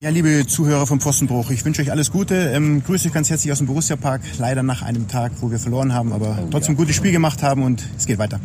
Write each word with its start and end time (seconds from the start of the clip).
Ja, 0.00 0.10
liebe 0.10 0.46
Zuhörer 0.46 0.86
vom 0.86 1.00
Pfostenbruch, 1.00 1.50
ich 1.50 1.64
wünsche 1.64 1.82
euch 1.82 1.90
alles 1.90 2.12
Gute. 2.12 2.52
Ähm, 2.54 2.84
grüße 2.84 3.08
euch 3.08 3.14
ganz 3.14 3.30
herzlich 3.30 3.50
aus 3.50 3.58
dem 3.58 3.66
Borussia 3.66 3.96
Park. 3.96 4.20
Leider 4.38 4.62
nach 4.62 4.80
einem 4.80 5.08
Tag, 5.08 5.32
wo 5.40 5.50
wir 5.50 5.58
verloren 5.58 5.92
haben, 5.92 6.12
aber 6.12 6.38
oh, 6.40 6.48
trotzdem 6.52 6.76
ja. 6.76 6.78
gutes 6.78 6.94
Spiel 6.94 7.10
gemacht 7.10 7.42
haben 7.42 7.64
und 7.64 7.84
es 7.96 8.06
geht 8.06 8.20
weiter. 8.20 8.38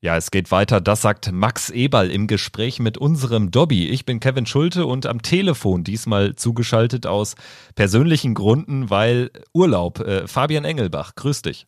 Ja, 0.00 0.16
es 0.16 0.30
geht 0.30 0.52
weiter. 0.52 0.80
Das 0.80 1.02
sagt 1.02 1.32
Max 1.32 1.70
Eberl 1.70 2.08
im 2.08 2.28
Gespräch 2.28 2.78
mit 2.78 2.98
unserem 2.98 3.50
Dobby. 3.50 3.88
Ich 3.88 4.06
bin 4.06 4.20
Kevin 4.20 4.46
Schulte 4.46 4.86
und 4.86 5.06
am 5.06 5.22
Telefon 5.22 5.82
diesmal 5.82 6.36
zugeschaltet 6.36 7.04
aus 7.04 7.34
persönlichen 7.74 8.34
Gründen, 8.34 8.90
weil 8.90 9.30
Urlaub. 9.52 9.98
Äh, 9.98 10.28
Fabian 10.28 10.64
Engelbach, 10.64 11.16
grüß 11.16 11.42
dich. 11.42 11.66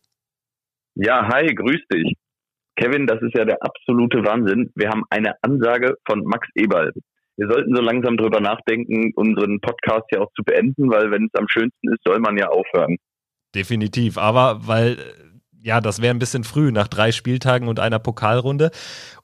Ja, 0.95 1.27
hi, 1.27 1.53
grüß 1.53 1.81
dich. 1.91 2.13
Kevin, 2.77 3.05
das 3.05 3.21
ist 3.21 3.35
ja 3.35 3.43
der 3.43 3.61
absolute 3.61 4.23
Wahnsinn. 4.23 4.71
Wir 4.75 4.87
haben 4.87 5.03
eine 5.09 5.33
Ansage 5.41 5.97
von 6.05 6.23
Max 6.23 6.47
Eberl 6.55 6.93
wir 7.37 7.47
sollten 7.47 7.75
so 7.75 7.81
langsam 7.81 8.17
drüber 8.17 8.39
nachdenken, 8.39 9.11
unseren 9.15 9.59
Podcast 9.59 10.05
ja 10.11 10.21
auch 10.21 10.31
zu 10.35 10.43
beenden, 10.43 10.89
weil 10.89 11.11
wenn 11.11 11.25
es 11.25 11.39
am 11.39 11.47
schönsten 11.47 11.91
ist, 11.91 12.01
soll 12.05 12.19
man 12.19 12.37
ja 12.37 12.49
aufhören. 12.49 12.97
Definitiv, 13.55 14.17
aber 14.17 14.67
weil 14.67 14.97
ja, 15.63 15.79
das 15.79 16.01
wäre 16.01 16.13
ein 16.13 16.19
bisschen 16.19 16.43
früh 16.43 16.71
nach 16.71 16.89
drei 16.89 17.13
Spieltagen 17.13 17.69
und 17.69 17.79
einer 17.79 17.97
Pokalrunde. 17.97 18.69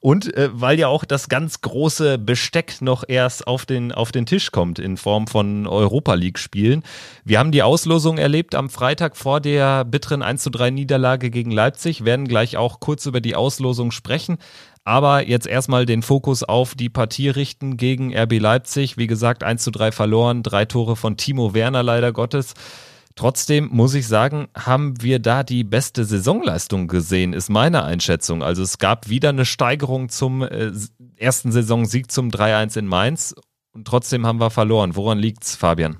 Und 0.00 0.34
äh, 0.34 0.48
weil 0.52 0.78
ja 0.78 0.88
auch 0.88 1.04
das 1.04 1.28
ganz 1.28 1.60
große 1.60 2.16
Besteck 2.16 2.80
noch 2.80 3.04
erst 3.06 3.46
auf 3.46 3.66
den, 3.66 3.92
auf 3.92 4.10
den 4.10 4.24
Tisch 4.24 4.50
kommt 4.50 4.78
in 4.78 4.96
Form 4.96 5.26
von 5.26 5.66
Europa 5.66 6.14
League-Spielen. 6.14 6.82
Wir 7.24 7.38
haben 7.38 7.52
die 7.52 7.62
Auslosung 7.62 8.16
erlebt 8.16 8.54
am 8.54 8.70
Freitag 8.70 9.18
vor 9.18 9.40
der 9.40 9.84
bitteren 9.84 10.22
1 10.22 10.42
zu 10.42 10.50
3 10.50 10.70
Niederlage 10.70 11.30
gegen 11.30 11.50
Leipzig, 11.50 12.06
werden 12.06 12.26
gleich 12.26 12.56
auch 12.56 12.80
kurz 12.80 13.04
über 13.04 13.20
die 13.20 13.36
Auslosung 13.36 13.90
sprechen. 13.90 14.38
Aber 14.84 15.26
jetzt 15.26 15.46
erstmal 15.46 15.86
den 15.86 16.02
Fokus 16.02 16.42
auf 16.42 16.74
die 16.74 16.88
Partie 16.88 17.28
richten 17.28 17.76
gegen 17.76 18.16
RB 18.16 18.38
Leipzig. 18.38 18.96
Wie 18.96 19.06
gesagt, 19.06 19.44
1 19.44 19.62
zu 19.62 19.70
3 19.70 19.92
verloren, 19.92 20.42
drei 20.42 20.64
Tore 20.64 20.96
von 20.96 21.16
Timo 21.16 21.54
Werner 21.54 21.82
leider 21.82 22.12
Gottes. 22.12 22.54
Trotzdem 23.16 23.68
muss 23.70 23.94
ich 23.94 24.08
sagen, 24.08 24.48
haben 24.56 24.94
wir 25.02 25.18
da 25.18 25.42
die 25.42 25.64
beste 25.64 26.04
Saisonleistung 26.04 26.88
gesehen, 26.88 27.34
ist 27.34 27.50
meine 27.50 27.84
Einschätzung. 27.84 28.42
Also 28.42 28.62
es 28.62 28.78
gab 28.78 29.10
wieder 29.10 29.28
eine 29.28 29.44
Steigerung 29.44 30.08
zum 30.08 30.42
äh, 30.42 30.70
ersten 31.16 31.52
Saisonsieg 31.52 32.10
zum 32.10 32.28
3-1 32.28 32.78
in 32.78 32.86
Mainz 32.86 33.34
und 33.72 33.86
trotzdem 33.86 34.26
haben 34.26 34.40
wir 34.40 34.50
verloren. 34.50 34.96
Woran 34.96 35.18
liegt's, 35.18 35.54
Fabian? 35.56 35.98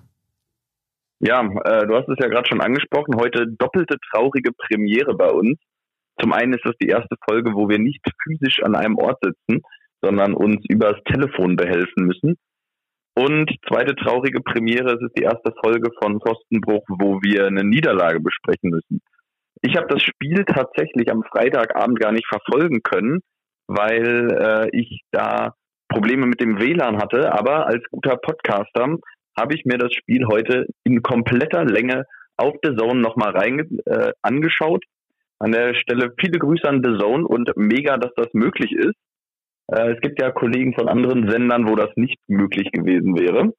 Ja, 1.19 1.43
äh, 1.43 1.87
du 1.87 1.95
hast 1.95 2.09
es 2.09 2.17
ja 2.19 2.29
gerade 2.29 2.49
schon 2.49 2.63
angesprochen. 2.63 3.15
Heute 3.21 3.45
doppelte 3.47 3.97
traurige 4.11 4.53
Premiere 4.53 5.15
bei 5.15 5.29
uns. 5.29 5.59
Zum 6.21 6.33
einen 6.33 6.55
ist 6.55 6.65
das 6.65 6.77
die 6.81 6.89
erste 6.89 7.17
Folge, 7.29 7.55
wo 7.55 7.69
wir 7.69 7.79
nicht 7.79 8.05
physisch 8.23 8.63
an 8.63 8.75
einem 8.75 8.97
Ort 8.97 9.19
sitzen, 9.23 9.63
sondern 10.03 10.35
uns 10.35 10.65
übers 10.69 10.97
Telefon 11.05 11.57
behelfen 11.57 12.07
müssen. 12.07 12.37
Und 13.17 13.51
zweite 13.69 13.95
traurige 13.97 14.41
Premiere, 14.41 14.95
es 14.95 15.03
ist 15.03 15.19
die 15.19 15.25
erste 15.25 15.53
Folge 15.63 15.91
von 16.03 16.21
Pfostenbruch, 16.21 16.85
wo 16.89 17.21
wir 17.23 17.47
eine 17.47 17.65
Niederlage 17.65 18.21
besprechen 18.21 18.71
müssen. 18.71 19.01
Ich 19.63 19.77
habe 19.77 19.89
das 19.89 20.03
Spiel 20.03 20.45
tatsächlich 20.45 21.11
am 21.11 21.23
Freitagabend 21.25 21.99
gar 21.99 22.13
nicht 22.13 22.27
verfolgen 22.29 22.83
können, 22.83 23.21
weil 23.67 24.33
äh, 24.33 24.69
ich 24.73 25.03
da 25.11 25.55
Probleme 25.89 26.27
mit 26.27 26.41
dem 26.41 26.59
WLAN 26.59 26.99
hatte. 26.99 27.33
Aber 27.33 27.67
als 27.67 27.85
guter 27.91 28.17
Podcaster 28.17 28.97
habe 29.39 29.55
ich 29.55 29.65
mir 29.65 29.77
das 29.77 29.93
Spiel 29.93 30.27
heute 30.27 30.67
in 30.85 31.03
kompletter 31.03 31.65
Länge 31.65 32.05
auf 32.37 32.55
The 32.63 32.75
Zone 32.75 33.01
nochmal 33.01 33.35
äh, 33.37 34.13
angeschaut 34.23 34.85
an 35.41 35.53
der 35.53 35.75
Stelle 35.75 36.13
viele 36.21 36.39
Grüße 36.39 36.69
an 36.69 36.83
The 36.85 36.99
Zone 36.99 37.27
und 37.27 37.51
mega, 37.57 37.97
dass 37.97 38.13
das 38.15 38.29
möglich 38.33 38.73
ist. 38.73 38.95
Äh, 39.69 39.95
es 39.95 40.01
gibt 40.01 40.21
ja 40.21 40.31
Kollegen 40.31 40.75
von 40.75 40.89
anderen 40.89 41.29
Sendern, 41.29 41.69
wo 41.69 41.75
das 41.75 41.91
nicht 41.97 42.19
möglich 42.29 42.71
gewesen 42.73 43.19
wäre. 43.19 43.53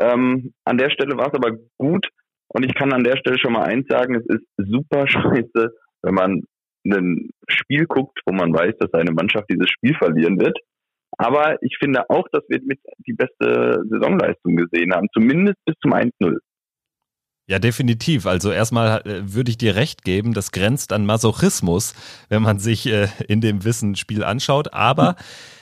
Ähm, 0.00 0.52
an 0.64 0.78
der 0.78 0.90
Stelle 0.90 1.16
war 1.16 1.28
es 1.28 1.34
aber 1.34 1.56
gut 1.78 2.08
und 2.48 2.64
ich 2.64 2.74
kann 2.74 2.92
an 2.92 3.04
der 3.04 3.16
Stelle 3.16 3.38
schon 3.38 3.52
mal 3.52 3.64
eins 3.64 3.86
sagen, 3.88 4.16
es 4.16 4.26
ist 4.26 4.44
super 4.56 5.06
scheiße, 5.08 5.72
wenn 6.02 6.14
man 6.14 6.42
ein 6.86 7.30
Spiel 7.48 7.86
guckt, 7.86 8.20
wo 8.26 8.32
man 8.34 8.52
weiß, 8.52 8.74
dass 8.78 8.92
eine 8.92 9.12
Mannschaft 9.12 9.46
dieses 9.50 9.70
Spiel 9.70 9.94
verlieren 9.94 10.38
wird. 10.38 10.58
Aber 11.16 11.56
ich 11.62 11.76
finde 11.78 12.10
auch, 12.10 12.26
dass 12.32 12.42
wir 12.48 12.60
mit 12.62 12.80
die 13.06 13.14
beste 13.14 13.82
Saisonleistung 13.88 14.56
gesehen 14.56 14.92
haben, 14.92 15.08
zumindest 15.14 15.56
bis 15.64 15.76
zum 15.80 15.94
1-0. 15.94 16.36
Ja, 17.46 17.58
definitiv. 17.58 18.24
Also 18.24 18.50
erstmal 18.50 19.02
äh, 19.02 19.34
würde 19.34 19.50
ich 19.50 19.58
dir 19.58 19.76
recht 19.76 20.02
geben, 20.02 20.32
das 20.32 20.50
grenzt 20.50 20.92
an 20.94 21.04
Masochismus, 21.04 21.94
wenn 22.30 22.42
man 22.42 22.58
sich 22.58 22.86
äh, 22.86 23.08
in 23.28 23.42
dem 23.42 23.64
Wissenspiel 23.64 24.24
anschaut. 24.24 24.72
Aber 24.72 25.16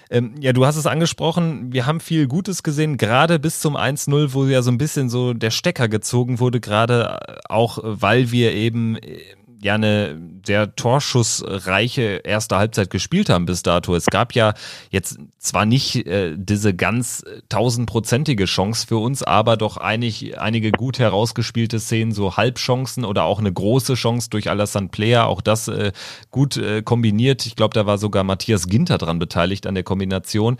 ähm, 0.08 0.34
ja, 0.38 0.52
du 0.52 0.64
hast 0.64 0.76
es 0.76 0.86
angesprochen, 0.86 1.72
wir 1.72 1.86
haben 1.86 1.98
viel 1.98 2.28
Gutes 2.28 2.62
gesehen, 2.62 2.98
gerade 2.98 3.40
bis 3.40 3.58
zum 3.60 3.76
1-0, 3.76 4.32
wo 4.32 4.44
ja 4.44 4.62
so 4.62 4.70
ein 4.70 4.78
bisschen 4.78 5.08
so 5.08 5.32
der 5.32 5.50
Stecker 5.50 5.88
gezogen 5.88 6.38
wurde, 6.38 6.60
gerade 6.60 7.18
äh, 7.26 7.34
auch, 7.48 7.78
weil 7.82 8.30
wir 8.30 8.52
eben 8.52 8.96
äh, 8.98 9.18
ja 9.62 9.74
eine 9.74 10.20
sehr 10.44 10.74
torschussreiche 10.74 12.22
erste 12.24 12.56
Halbzeit 12.56 12.90
gespielt 12.90 13.28
haben 13.28 13.46
bis 13.46 13.62
dato. 13.62 13.94
Es 13.94 14.06
gab 14.06 14.34
ja 14.34 14.54
jetzt 14.90 15.18
zwar 15.38 15.66
nicht 15.66 16.06
äh, 16.06 16.34
diese 16.36 16.74
ganz 16.74 17.24
tausendprozentige 17.48 18.46
Chance 18.46 18.86
für 18.86 18.98
uns, 18.98 19.22
aber 19.22 19.56
doch 19.56 19.76
einig, 19.76 20.38
einige 20.38 20.72
gut 20.72 20.98
herausgespielte 20.98 21.78
Szenen, 21.78 22.12
so 22.12 22.36
Halbchancen 22.36 23.04
oder 23.04 23.24
auch 23.24 23.38
eine 23.38 23.52
große 23.52 23.94
Chance 23.94 24.30
durch 24.30 24.50
Alassane 24.50 24.88
Player, 24.88 25.26
auch 25.26 25.40
das 25.40 25.68
äh, 25.68 25.92
gut 26.30 26.56
äh, 26.56 26.82
kombiniert. 26.82 27.46
Ich 27.46 27.56
glaube, 27.56 27.74
da 27.74 27.86
war 27.86 27.98
sogar 27.98 28.24
Matthias 28.24 28.66
Ginter 28.66 28.98
dran 28.98 29.18
beteiligt 29.18 29.66
an 29.66 29.74
der 29.74 29.84
Kombination. 29.84 30.56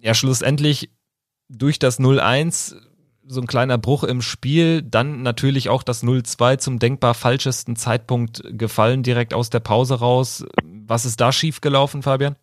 Ja, 0.00 0.14
schlussendlich 0.14 0.90
durch 1.48 1.78
das 1.78 2.00
0-1 2.00 2.76
so 3.28 3.40
ein 3.40 3.46
kleiner 3.46 3.78
Bruch 3.78 4.04
im 4.04 4.22
Spiel, 4.22 4.82
dann 4.82 5.22
natürlich 5.22 5.68
auch 5.68 5.82
das 5.82 6.04
0-2 6.04 6.58
zum 6.58 6.78
denkbar 6.78 7.14
falschesten 7.14 7.76
Zeitpunkt 7.76 8.42
gefallen, 8.50 9.02
direkt 9.02 9.34
aus 9.34 9.50
der 9.50 9.60
Pause 9.60 9.98
raus. 9.98 10.46
Was 10.64 11.04
ist 11.04 11.20
da 11.20 11.32
schiefgelaufen, 11.32 12.02
Fabian? 12.02 12.36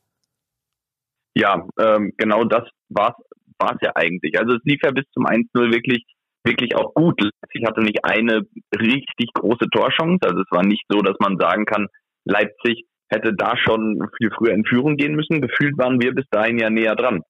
Ja, 1.36 1.66
ähm, 1.80 2.14
genau 2.18 2.44
das 2.44 2.64
war 2.90 3.16
es 3.60 3.82
ja 3.82 3.92
eigentlich. 3.96 4.40
Also 4.40 4.56
es 4.56 4.62
lief 4.64 4.82
ja 4.84 4.92
bis 4.92 5.06
zum 5.14 5.26
1-0 5.26 5.72
wirklich, 5.74 6.04
wirklich 6.44 6.76
auch 6.76 6.94
gut. 6.94 7.20
Leipzig 7.22 7.66
hatte 7.66 7.82
nicht 7.82 8.04
eine 8.04 8.42
richtig 8.78 9.34
große 9.34 9.70
Torchance. 9.72 10.20
Also 10.24 10.42
es 10.42 10.52
war 10.52 10.66
nicht 10.66 10.84
so, 10.90 11.00
dass 11.00 11.16
man 11.20 11.38
sagen 11.38 11.66
kann, 11.66 11.88
Leipzig 12.26 12.86
hätte 13.10 13.34
da 13.34 13.56
schon 13.58 14.02
viel 14.18 14.32
früher 14.38 14.54
in 14.54 14.66
Führung 14.66 14.98
gehen 14.98 15.16
müssen. 15.16 15.42
Gefühlt 15.42 15.78
waren 15.78 16.02
wir 16.02 16.14
bis 16.14 16.26
dahin 16.30 16.60
ja 16.60 16.70
näher 16.70 16.96
dran. 16.96 17.22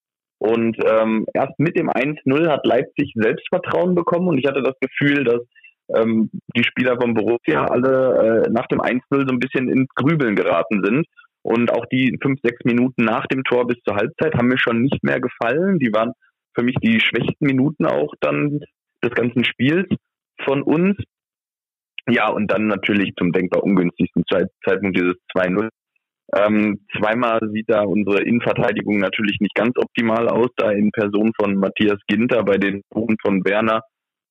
Und 0.43 0.75
ähm, 0.85 1.25
erst 1.33 1.57
mit 1.57 1.77
dem 1.77 1.89
1-0 1.89 2.49
hat 2.49 2.65
Leipzig 2.65 3.13
Selbstvertrauen 3.15 3.95
bekommen 3.95 4.27
und 4.27 4.37
ich 4.37 4.45
hatte 4.45 4.61
das 4.61 4.75
Gefühl, 4.81 5.23
dass 5.23 5.39
ähm, 5.95 6.29
die 6.53 6.65
Spieler 6.65 6.99
von 6.99 7.13
Borussia 7.13 7.63
alle 7.63 8.43
äh, 8.45 8.49
nach 8.51 8.67
dem 8.67 8.81
1-0 8.81 9.01
so 9.09 9.33
ein 9.33 9.39
bisschen 9.39 9.69
ins 9.69 9.87
Grübeln 9.95 10.35
geraten 10.35 10.83
sind. 10.83 11.07
Und 11.43 11.71
auch 11.71 11.85
die 11.85 12.17
fünf, 12.21 12.41
sechs 12.43 12.59
Minuten 12.65 13.05
nach 13.05 13.25
dem 13.27 13.45
Tor 13.45 13.67
bis 13.67 13.77
zur 13.85 13.95
Halbzeit 13.95 14.35
haben 14.35 14.49
mir 14.49 14.57
schon 14.57 14.81
nicht 14.81 15.01
mehr 15.01 15.21
gefallen. 15.21 15.79
Die 15.79 15.93
waren 15.93 16.11
für 16.53 16.63
mich 16.63 16.75
die 16.83 16.99
schwächsten 16.99 17.45
Minuten 17.45 17.85
auch 17.85 18.13
dann 18.19 18.59
des 19.01 19.11
ganzen 19.13 19.45
Spiels 19.45 19.87
von 20.43 20.61
uns. 20.61 20.97
Ja, 22.09 22.27
und 22.27 22.51
dann 22.51 22.67
natürlich 22.67 23.13
zum 23.17 23.31
denkbar 23.31 23.63
ungünstigsten 23.63 24.25
Zeitpunkt 24.29 24.97
dieses 24.97 25.15
2-0 25.33 25.69
ähm, 26.35 26.79
zweimal 26.97 27.39
sieht 27.51 27.69
da 27.69 27.83
unsere 27.83 28.23
Innenverteidigung 28.23 28.99
natürlich 28.99 29.39
nicht 29.39 29.55
ganz 29.55 29.77
optimal 29.77 30.27
aus, 30.29 30.49
da 30.57 30.71
in 30.71 30.91
Person 30.91 31.31
von 31.39 31.55
Matthias 31.55 31.99
Ginter 32.07 32.43
bei 32.43 32.57
den 32.57 32.81
Buchen 32.89 33.17
von 33.21 33.43
Werner. 33.45 33.81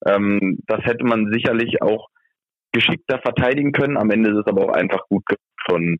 Ähm, 0.05 0.59
das 0.67 0.83
hätte 0.83 1.05
man 1.05 1.31
sicherlich 1.31 1.81
auch 1.81 2.07
geschickter 2.73 3.19
verteidigen 3.19 3.71
können. 3.71 3.97
Am 3.97 4.09
Ende 4.09 4.31
ist 4.31 4.37
es 4.37 4.47
aber 4.47 4.65
auch 4.65 4.73
einfach 4.73 5.07
gut 5.07 5.23
von 5.65 5.97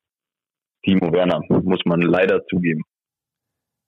Timo 0.83 1.13
Werner, 1.13 1.41
muss 1.63 1.81
man 1.85 2.01
leider 2.01 2.43
zugeben. 2.47 2.83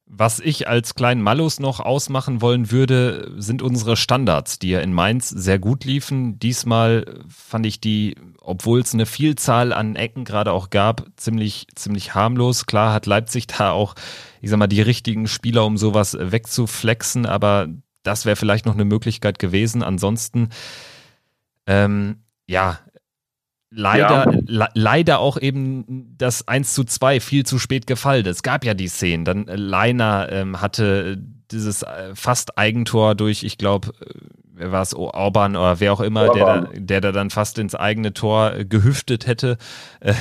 Was 0.08 0.40
ich 0.40 0.68
als 0.68 0.94
kleinen 0.94 1.22
Malus 1.22 1.60
noch 1.60 1.80
ausmachen 1.80 2.40
wollen 2.40 2.70
würde, 2.70 3.32
sind 3.38 3.64
unsere 3.64 3.98
Standards, 3.98 4.60
die 4.60 4.70
ja 4.70 4.80
in 4.80 4.94
Mainz 4.94 5.30
sehr 5.30 5.58
gut 5.58 5.84
liefen. 5.84 6.38
Diesmal 6.38 7.24
fand 7.28 7.66
ich 7.66 7.82
die, 7.82 8.16
obwohl 8.40 8.82
es 8.82 8.94
eine 8.94 9.08
Vielzahl 9.08 9.74
an 9.74 9.96
Ecken 9.96 10.24
gerade 10.24 10.52
auch 10.52 10.70
gab, 10.70 11.08
ziemlich, 11.16 11.68
ziemlich 11.74 12.14
harmlos. 12.14 12.68
Klar 12.68 12.94
hat 12.94 13.08
Leipzig 13.08 13.48
da 13.48 13.72
auch, 13.72 13.96
ich 14.42 14.52
sag 14.52 14.58
mal, 14.58 14.68
die 14.68 14.82
richtigen 14.82 15.28
Spieler, 15.28 15.66
um 15.66 15.76
sowas 15.76 16.16
wegzuflexen, 16.20 17.26
aber 17.26 17.68
das 18.04 18.26
wäre 18.26 18.36
vielleicht 18.36 18.68
noch 18.68 18.76
eine 18.76 18.86
Möglichkeit 18.86 19.40
gewesen. 19.40 19.82
Ansonsten, 19.82 20.50
ähm, 21.66 22.18
ja, 22.46 22.80
leider, 23.70 24.32
ja. 24.32 24.40
le 24.46 24.68
leider 24.74 25.20
auch 25.20 25.38
eben 25.38 26.16
das 26.18 26.48
1 26.48 26.74
zu 26.74 26.84
2 26.84 27.20
viel 27.20 27.46
zu 27.46 27.60
spät 27.60 27.88
gefallen. 27.88 28.26
Es 28.26 28.44
gab 28.44 28.66
ja 28.66 28.74
die 28.74 28.88
Szenen. 28.88 29.26
Dann 29.26 29.48
äh, 29.48 29.56
Leiner 29.56 30.32
ähm, 30.32 30.62
hatte 30.62 31.18
dieses 31.52 31.84
äh, 31.84 32.16
fast 32.16 32.58
Eigentor 32.58 33.16
durch, 33.16 33.44
ich 33.44 33.58
glaube, 33.58 33.90
äh, 34.00 34.14
wer 34.54 34.72
war 34.72 34.82
es, 34.82 34.94
Orban 34.94 35.56
oder 35.56 35.80
wer 35.80 35.94
auch 35.94 36.02
immer, 36.02 36.30
der 36.30 36.46
da, 36.46 36.70
der 36.74 37.02
da 37.02 37.12
dann 37.12 37.30
fast 37.30 37.60
ins 37.60 37.76
eigene 37.76 38.14
Tor 38.14 38.54
äh, 38.54 38.66
gehüftet 38.66 39.28
hätte. 39.28 39.58
Äh, 40.00 40.14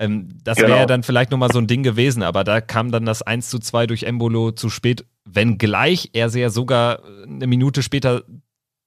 Ähm, 0.00 0.28
das 0.42 0.56
genau. 0.56 0.70
wäre 0.70 0.86
dann 0.86 1.02
vielleicht 1.02 1.30
nochmal 1.30 1.52
so 1.52 1.58
ein 1.58 1.66
Ding 1.66 1.82
gewesen, 1.82 2.22
aber 2.22 2.42
da 2.42 2.62
kam 2.62 2.90
dann 2.90 3.04
das 3.04 3.20
1 3.20 3.50
zu 3.50 3.58
2 3.58 3.86
durch 3.86 4.04
Embolo 4.04 4.50
zu 4.50 4.70
spät, 4.70 5.04
wenngleich 5.26 6.10
er 6.14 6.30
sehr 6.30 6.48
sogar 6.48 7.02
eine 7.22 7.46
Minute 7.46 7.82
später 7.82 8.22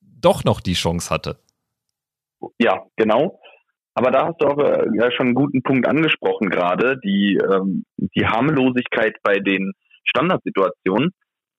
doch 0.02 0.44
noch 0.44 0.60
die 0.60 0.74
Chance 0.74 1.12
hatte. 1.12 1.38
Ja, 2.58 2.88
genau. 2.96 3.40
Aber 3.96 4.12
da 4.12 4.28
hast 4.28 4.42
du 4.42 4.48
auch 4.48 4.58
äh, 4.58 4.88
ja 4.96 5.12
schon 5.12 5.28
einen 5.28 5.36
guten 5.36 5.62
Punkt 5.62 5.88
angesprochen 5.88 6.50
gerade, 6.50 7.00
die, 7.04 7.38
ähm, 7.38 7.86
die 7.98 8.26
Harmlosigkeit 8.26 9.16
bei 9.24 9.40
den 9.40 9.74
Standardsituationen. 10.06 11.12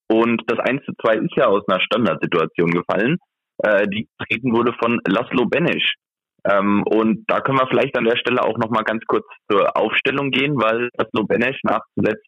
Und 0.08 0.42
das 0.46 0.58
1 0.58 0.84
zu 0.84 0.92
2 1.00 1.16
ist 1.16 1.36
ja 1.36 1.46
aus 1.46 1.62
einer 1.68 1.80
Standardsituation 1.80 2.70
gefallen, 2.70 3.18
äh, 3.58 3.86
die 3.88 4.08
getreten 4.18 4.52
wurde 4.52 4.74
von 4.80 5.00
Laszlo 5.06 5.46
Benesch. 5.46 5.94
Ähm, 6.44 6.82
und 6.84 7.24
da 7.28 7.40
können 7.40 7.58
wir 7.58 7.68
vielleicht 7.68 7.96
an 7.96 8.04
der 8.04 8.16
Stelle 8.16 8.42
auch 8.42 8.58
nochmal 8.58 8.84
ganz 8.84 9.02
kurz 9.06 9.24
zur 9.50 9.76
Aufstellung 9.76 10.30
gehen, 10.30 10.56
weil 10.56 10.90
Laszlo 10.98 11.24
Benesch 11.26 11.60
nach 11.62 11.80
zuletzt 11.94 12.26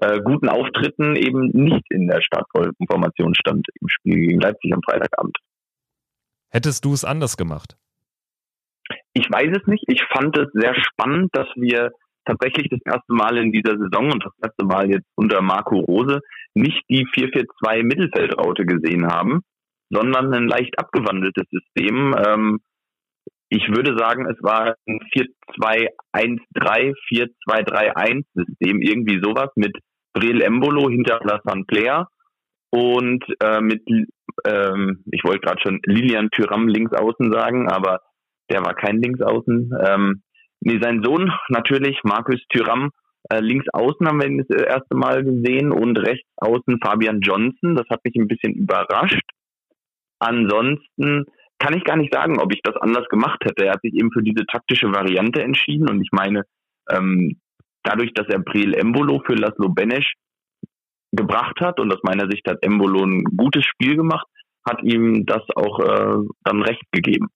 äh, 0.00 0.20
guten 0.20 0.48
Auftritten 0.48 1.16
eben 1.16 1.48
nicht 1.48 1.90
in 1.90 2.06
der 2.06 2.20
Startformation 2.20 3.34
stand 3.34 3.66
im 3.80 3.88
Spiel 3.88 4.28
gegen 4.28 4.40
Leipzig 4.40 4.72
am 4.72 4.80
Freitagabend. 4.82 5.36
Hättest 6.50 6.84
du 6.84 6.92
es 6.92 7.04
anders 7.04 7.36
gemacht? 7.36 7.76
Ich 9.18 9.28
weiß 9.28 9.50
es 9.50 9.66
nicht. 9.66 9.82
Ich 9.88 10.00
fand 10.12 10.38
es 10.38 10.46
sehr 10.52 10.76
spannend, 10.76 11.30
dass 11.32 11.48
wir 11.56 11.90
tatsächlich 12.24 12.68
das 12.70 12.80
erste 12.84 13.12
Mal 13.12 13.36
in 13.36 13.50
dieser 13.50 13.76
Saison 13.76 14.12
und 14.12 14.24
das 14.24 14.32
erste 14.40 14.64
Mal 14.64 14.88
jetzt 14.88 15.08
unter 15.16 15.42
Marco 15.42 15.80
Rose 15.80 16.20
nicht 16.54 16.84
die 16.88 17.04
4-4-2 17.06 17.82
Mittelfeldraute 17.82 18.64
gesehen 18.64 19.08
haben, 19.08 19.40
sondern 19.90 20.32
ein 20.32 20.46
leicht 20.46 20.78
abgewandeltes 20.78 21.46
System. 21.50 22.14
Ähm, 22.16 22.60
ich 23.48 23.66
würde 23.68 23.98
sagen, 23.98 24.26
es 24.26 24.40
war 24.40 24.76
ein 24.86 25.00
4-2-1-3, 25.12 26.94
4-2-3-1 27.10 28.24
System, 28.34 28.82
irgendwie 28.82 29.20
sowas 29.20 29.50
mit 29.56 29.76
Brel 30.12 30.42
Embolo 30.42 30.88
hinter 30.88 31.18
Lassan 31.24 31.64
Player 31.66 32.06
und 32.70 33.24
äh, 33.42 33.60
mit, 33.60 33.82
ähm, 34.46 35.02
ich 35.10 35.24
wollte 35.24 35.40
gerade 35.40 35.60
schon 35.60 35.80
Lilian 35.86 36.30
Tyram 36.30 36.68
links 36.68 36.92
außen 36.92 37.32
sagen, 37.32 37.68
aber 37.68 38.00
der 38.50 38.64
war 38.64 38.74
kein 38.74 39.00
Linksaußen. 39.00 39.72
Ähm, 39.86 40.22
nee, 40.60 40.78
sein 40.80 41.02
Sohn 41.02 41.32
natürlich, 41.48 41.98
Markus 42.04 42.40
Thüram, 42.48 42.90
äh, 43.30 43.40
links 43.40 43.66
außen 43.72 44.06
haben 44.06 44.20
wir 44.20 44.28
ihn 44.28 44.44
das 44.46 44.62
erste 44.62 44.96
Mal 44.96 45.24
gesehen 45.24 45.72
und 45.72 45.98
rechts 45.98 46.28
außen 46.36 46.78
Fabian 46.82 47.20
Johnson. 47.20 47.74
Das 47.74 47.86
hat 47.90 48.04
mich 48.04 48.14
ein 48.16 48.28
bisschen 48.28 48.54
überrascht. 48.54 49.22
Ansonsten 50.18 51.24
kann 51.58 51.76
ich 51.76 51.84
gar 51.84 51.96
nicht 51.96 52.12
sagen, 52.12 52.38
ob 52.40 52.52
ich 52.54 52.60
das 52.62 52.76
anders 52.76 53.08
gemacht 53.08 53.44
hätte. 53.44 53.66
Er 53.66 53.72
hat 53.72 53.82
sich 53.82 53.94
eben 53.94 54.12
für 54.12 54.22
diese 54.22 54.46
taktische 54.46 54.92
Variante 54.92 55.42
entschieden 55.42 55.88
und 55.88 56.00
ich 56.00 56.10
meine, 56.12 56.44
ähm, 56.90 57.40
dadurch, 57.82 58.12
dass 58.14 58.28
er 58.28 58.38
Breel 58.38 58.74
Embolo 58.74 59.22
für 59.26 59.34
Laszlo 59.34 59.68
Benesch 59.68 60.14
gebracht 61.12 61.60
hat 61.60 61.80
und 61.80 61.92
aus 61.92 62.00
meiner 62.02 62.30
Sicht 62.30 62.46
hat 62.48 62.62
Embolo 62.62 63.04
ein 63.04 63.24
gutes 63.24 63.64
Spiel 63.64 63.96
gemacht, 63.96 64.26
hat 64.68 64.82
ihm 64.82 65.26
das 65.26 65.42
auch 65.56 65.80
äh, 65.80 66.28
dann 66.44 66.62
recht 66.62 66.84
gegeben. 66.92 67.28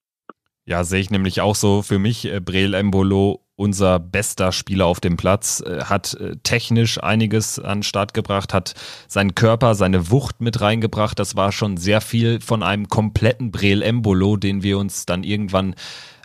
Ja, 0.64 0.85
sehe 0.85 1.00
ich 1.00 1.11
nämlich 1.11 1.41
auch 1.41 1.56
so. 1.56 1.82
Für 1.82 1.99
mich, 1.99 2.25
äh, 2.25 2.41
Breel 2.41 2.75
Embolo, 2.75 3.44
unser 3.56 3.99
bester 3.99 4.53
Spieler 4.53 4.87
auf 4.87 5.00
dem 5.00 5.17
Platz, 5.17 5.61
äh, 5.61 5.85
hat 5.85 6.14
äh, 6.14 6.37
technisch 6.44 7.03
einiges 7.03 7.59
an 7.59 7.79
den 7.79 7.82
Start 7.82 8.14
gebracht, 8.14 8.55
hat 8.55 8.75
seinen 9.09 9.35
Körper, 9.35 9.75
seine 9.75 10.11
Wucht 10.11 10.41
mit 10.41 10.61
reingebracht. 10.61 11.19
Das 11.19 11.35
war 11.35 11.50
schon 11.50 11.76
sehr 11.79 12.00
viel 12.00 12.41
von 12.41 12.62
einem 12.62 12.88
kompletten 12.88 13.50
Breel 13.50 13.82
Embolo, 13.82 14.37
den 14.37 14.62
wir 14.62 14.79
uns 14.79 15.05
dann 15.05 15.25
irgendwann 15.25 15.75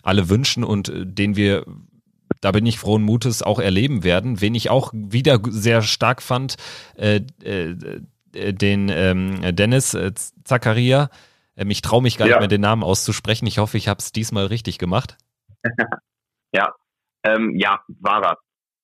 alle 0.03 0.29
wünschen 0.29 0.63
und 0.63 0.89
äh, 0.89 1.05
den 1.05 1.35
wir 1.35 1.65
da 2.41 2.51
bin 2.51 2.65
ich 2.65 2.77
frohen 2.77 3.03
Mutes 3.03 3.41
auch 3.41 3.59
erleben 3.59 4.03
werden. 4.03 4.41
Wen 4.41 4.53
ich 4.53 4.69
auch 4.69 4.91
wieder 4.93 5.39
sehr 5.49 5.81
stark 5.81 6.21
fand, 6.21 6.55
äh, 6.95 7.21
äh, 7.43 7.71
äh 7.71 8.53
den 8.53 8.89
ähm, 8.93 9.55
Dennis 9.55 9.97
Zakaria, 10.43 11.09
ähm, 11.57 11.69
ich 11.71 11.81
traue 11.81 12.01
mich 12.01 12.17
gar 12.17 12.27
ja. 12.27 12.35
nicht 12.35 12.41
mehr, 12.41 12.47
den 12.47 12.61
Namen 12.61 12.83
auszusprechen. 12.83 13.47
Ich 13.47 13.57
hoffe, 13.57 13.77
ich 13.77 13.87
habe 13.87 13.97
es 13.99 14.11
diesmal 14.11 14.45
richtig 14.45 14.77
gemacht. 14.77 15.17
ja, 16.53 16.73
ähm, 17.23 17.55
ja, 17.57 17.81
war. 17.99 18.37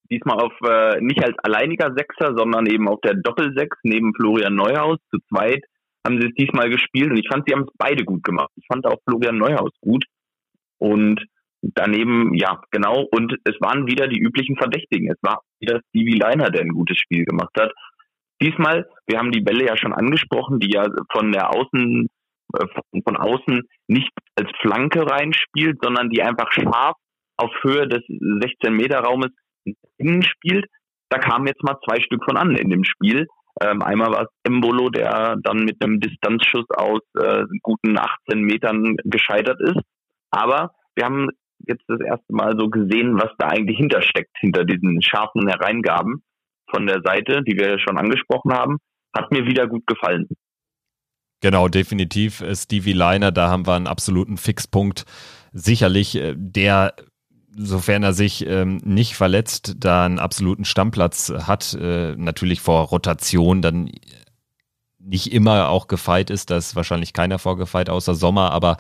Diesmal 0.10 0.40
auf 0.40 0.54
äh, 0.68 1.00
nicht 1.00 1.24
als 1.24 1.38
alleiniger 1.40 1.94
Sechser, 1.96 2.36
sondern 2.36 2.66
eben 2.66 2.88
auf 2.90 3.00
der 3.02 3.16
Doppelsechs 3.16 3.78
neben 3.84 4.14
Florian 4.14 4.56
Neuhaus. 4.56 5.00
Zu 5.10 5.20
zweit 5.30 5.64
haben 6.06 6.20
sie 6.20 6.28
es 6.28 6.34
diesmal 6.36 6.70
gespielt 6.70 7.12
und 7.12 7.18
ich 7.18 7.28
fand, 7.32 7.46
sie 7.48 7.54
haben 7.54 7.64
es 7.64 7.74
beide 7.78 8.04
gut 8.04 8.24
gemacht. 8.24 8.50
Ich 8.56 8.66
fand 8.68 8.86
auch 8.86 9.00
Florian 9.08 9.38
Neuhaus 9.38 9.72
gut. 9.80 10.04
Und 10.78 11.24
daneben, 11.62 12.34
ja, 12.36 12.62
genau. 12.72 13.08
Und 13.12 13.38
es 13.46 13.56
waren 13.62 13.88
wieder 13.88 14.08
die 14.08 14.20
üblichen 14.20 14.58
Verdächtigen. 14.58 15.10
Es 15.10 15.18
war 15.22 15.42
wieder 15.60 15.80
Stevie 15.90 16.20
Leiner, 16.20 16.50
der 16.50 16.62
ein 16.62 16.74
gutes 16.74 16.98
Spiel 16.98 17.24
gemacht 17.24 17.54
hat. 17.58 17.72
Diesmal, 18.42 18.90
wir 19.08 19.18
haben 19.18 19.32
die 19.32 19.42
Bälle 19.42 19.66
ja 19.66 19.78
schon 19.78 19.94
angesprochen, 19.94 20.60
die 20.60 20.72
ja 20.72 20.86
von 21.12 21.32
der 21.32 21.52
Außen 21.52 22.10
von 23.04 23.18
außen 23.18 23.62
nicht 23.88 24.12
als 24.36 24.50
Flanke 24.62 25.10
reinspielt, 25.10 25.80
sondern 25.82 26.10
die 26.10 26.22
einfach 26.22 26.52
scharf 26.52 26.96
auf 27.38 27.52
Höhe 27.64 27.88
des 27.88 28.04
16-Meter-Raumes 28.08 29.32
innen 29.98 30.24
spielt. 30.24 30.66
Da 31.10 31.20
kamen 31.20 31.48
jetzt 31.48 31.64
mal 31.64 31.78
zwei 31.86 32.02
Stück 32.02 32.24
von 32.26 32.38
an 32.38 32.56
in 32.56 32.70
dem 32.70 32.84
Spiel. 32.84 33.28
Ähm, 33.62 33.82
einmal 33.82 34.12
war 34.12 34.24
es 34.24 34.30
Embolo, 34.44 34.90
der 34.90 35.36
dann 35.44 35.66
mit 35.66 35.84
einem 35.84 36.00
Distanzschuss 36.00 36.66
aus 36.76 37.02
äh, 37.20 37.44
guten 37.62 37.98
18 37.98 38.42
Metern 38.42 38.96
gescheitert 39.04 39.62
ist. 39.62 39.80
Aber 40.32 40.72
wir 40.96 41.06
haben 41.06 41.30
jetzt 41.68 41.84
das 41.88 42.00
erste 42.02 42.34
Mal 42.34 42.56
so 42.58 42.70
gesehen, 42.70 43.16
was 43.16 43.32
da 43.38 43.48
eigentlich 43.48 43.78
hintersteckt, 43.78 44.36
hinter 44.40 44.66
diesen 44.66 45.02
scharfen 45.02 45.48
Hereingaben 45.48 46.24
von 46.70 46.88
der 46.88 47.02
Seite, 47.04 47.44
die 47.44 47.58
wir 47.58 47.78
schon 47.80 47.98
angesprochen 47.98 48.54
haben. 48.54 48.78
Hat 49.16 49.32
mir 49.32 49.46
wieder 49.46 49.68
gut 49.68 49.86
gefallen. 49.86 50.28
Genau, 51.44 51.68
definitiv. 51.68 52.40
Äh, 52.40 52.56
Stevie 52.56 52.94
Liner, 52.94 53.34
da 53.34 53.50
haben 53.50 53.68
wir 53.68 53.74
einen 53.74 53.86
absoluten 53.86 54.38
Fixpunkt. 54.38 55.04
Sicherlich, 55.52 56.16
äh, 56.16 56.36
der, 56.38 56.94
sofern 57.54 58.02
er 58.02 58.14
sich 58.14 58.48
ähm, 58.48 58.78
nicht 58.86 59.16
verletzt, 59.16 59.76
da 59.78 60.06
einen 60.06 60.20
absoluten 60.20 60.64
Stammplatz 60.64 61.34
hat, 61.46 61.74
äh, 61.74 62.16
natürlich 62.16 62.62
vor 62.62 62.86
Rotation 62.86 63.62
dann 63.62 63.92
nicht 65.00 65.34
immer 65.34 65.68
auch 65.68 65.88
gefeit 65.88 66.30
ist, 66.30 66.50
da 66.50 66.56
ist 66.56 66.78
wahrscheinlich 66.78 67.12
keiner 67.12 67.40
vorgefeit 67.40 67.90
außer 67.90 68.16
Sommer, 68.16 68.52
aber 68.52 68.78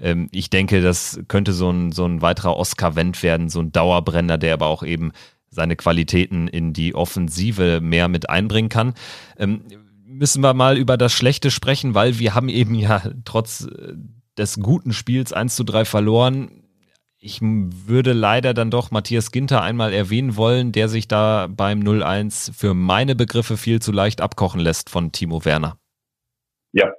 ähm, 0.00 0.30
ich 0.32 0.48
denke, 0.48 0.80
das 0.80 1.20
könnte 1.28 1.52
so 1.52 1.68
ein, 1.68 1.92
so 1.92 2.06
ein 2.06 2.22
weiterer 2.22 2.56
Oscar-Wendt 2.56 3.22
werden, 3.22 3.50
so 3.50 3.60
ein 3.60 3.72
Dauerbrenner, 3.72 4.38
der 4.38 4.54
aber 4.54 4.68
auch 4.68 4.82
eben 4.82 5.12
seine 5.50 5.76
Qualitäten 5.76 6.48
in 6.48 6.72
die 6.72 6.94
Offensive 6.94 7.80
mehr 7.82 8.08
mit 8.08 8.30
einbringen 8.30 8.70
kann. 8.70 8.94
Ähm, 9.38 9.60
müssen 10.18 10.42
wir 10.42 10.54
mal 10.54 10.76
über 10.78 10.96
das 10.96 11.12
Schlechte 11.12 11.50
sprechen, 11.50 11.94
weil 11.94 12.18
wir 12.18 12.34
haben 12.34 12.48
eben 12.48 12.74
ja 12.74 13.02
trotz 13.24 13.66
äh, 13.66 13.94
des 14.38 14.60
guten 14.60 14.92
Spiels 14.92 15.32
1 15.32 15.56
zu 15.56 15.64
3 15.64 15.84
verloren. 15.84 16.62
Ich 17.18 17.40
würde 17.42 18.12
leider 18.12 18.54
dann 18.54 18.70
doch 18.70 18.90
Matthias 18.90 19.32
Ginter 19.32 19.62
einmal 19.62 19.92
erwähnen 19.92 20.36
wollen, 20.36 20.72
der 20.72 20.88
sich 20.88 21.08
da 21.08 21.48
beim 21.50 21.80
0-1 21.80 22.56
für 22.56 22.74
meine 22.74 23.16
Begriffe 23.16 23.56
viel 23.56 23.80
zu 23.80 23.90
leicht 23.92 24.20
abkochen 24.20 24.60
lässt 24.60 24.90
von 24.90 25.12
Timo 25.12 25.44
Werner. 25.44 25.78
Ja, 26.72 26.92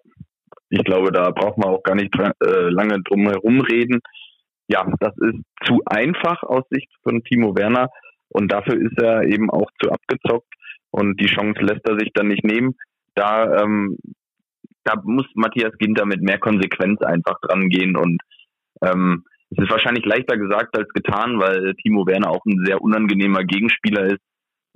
ich 0.70 0.84
glaube, 0.84 1.12
da 1.12 1.30
braucht 1.30 1.58
man 1.58 1.70
auch 1.70 1.84
gar 1.84 1.96
nicht 1.96 2.14
äh, 2.16 2.70
lange 2.70 3.02
drum 3.04 3.28
herum 3.28 3.62
reden. 3.62 4.00
Ja, 4.68 4.86
das 5.00 5.14
ist 5.18 5.40
zu 5.66 5.82
einfach 5.86 6.44
aus 6.44 6.64
Sicht 6.72 6.90
von 7.04 7.24
Timo 7.24 7.56
Werner 7.56 7.90
und 8.30 8.52
dafür 8.52 8.76
ist 8.76 9.00
er 9.00 9.24
eben 9.24 9.50
auch 9.50 9.70
zu 9.82 9.92
abgezockt 9.92 10.52
und 10.92 11.22
die 11.22 11.28
Chance 11.28 11.62
lässt 11.62 11.88
er 11.88 11.98
sich 12.00 12.12
dann 12.14 12.28
nicht 12.28 12.44
nehmen 12.44 12.76
da, 13.18 13.64
ähm, 13.64 13.98
da 14.84 14.94
muss 15.04 15.26
Matthias 15.36 15.78
Ginter 15.78 16.06
mit 16.06 16.22
mehr 16.22 16.40
Konsequenz 16.40 17.02
einfach 17.02 17.40
dran 17.42 17.70
gehen 17.70 17.96
und 17.98 18.22
ähm, 18.82 19.24
es 19.50 19.64
ist 19.64 19.72
wahrscheinlich 19.72 20.06
leichter 20.06 20.38
gesagt 20.38 20.78
als 20.78 20.90
getan, 20.90 21.40
weil 21.40 21.74
Timo 21.82 22.06
Werner 22.06 22.32
auch 22.32 22.46
ein 22.46 22.66
sehr 22.66 22.82
unangenehmer 22.82 23.44
Gegenspieler 23.44 24.06
ist. 24.08 24.22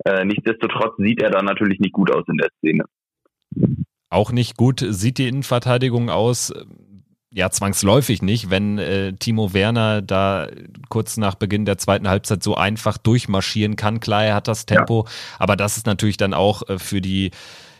Äh, 0.04 0.24
nichtsdestotrotz 0.24 0.96
sieht 0.96 1.22
er 1.22 1.30
da 1.30 1.42
natürlich 1.42 1.78
nicht 1.78 1.92
gut 1.92 2.10
aus 2.10 2.24
in 2.26 2.38
der 2.38 2.48
Szene. 2.58 2.84
Auch 4.08 4.32
nicht 4.32 4.56
gut 4.56 4.80
sieht 4.80 5.18
die 5.18 5.28
Innenverteidigung 5.28 6.10
aus. 6.10 6.52
Ja, 7.34 7.50
zwangsläufig 7.50 8.20
nicht, 8.20 8.50
wenn 8.50 8.78
äh, 8.78 9.14
Timo 9.14 9.54
Werner 9.54 10.02
da 10.02 10.48
kurz 10.90 11.16
nach 11.16 11.34
Beginn 11.34 11.64
der 11.64 11.78
zweiten 11.78 12.08
Halbzeit 12.08 12.42
so 12.42 12.54
einfach 12.54 12.98
durchmarschieren 12.98 13.76
kann. 13.76 14.00
Klar, 14.00 14.24
er 14.24 14.34
hat 14.34 14.48
das 14.48 14.66
Tempo, 14.66 15.04
ja. 15.06 15.12
aber 15.38 15.56
das 15.56 15.78
ist 15.78 15.86
natürlich 15.86 16.18
dann 16.18 16.34
auch 16.34 16.68
äh, 16.68 16.78
für 16.78 17.00
die 17.00 17.30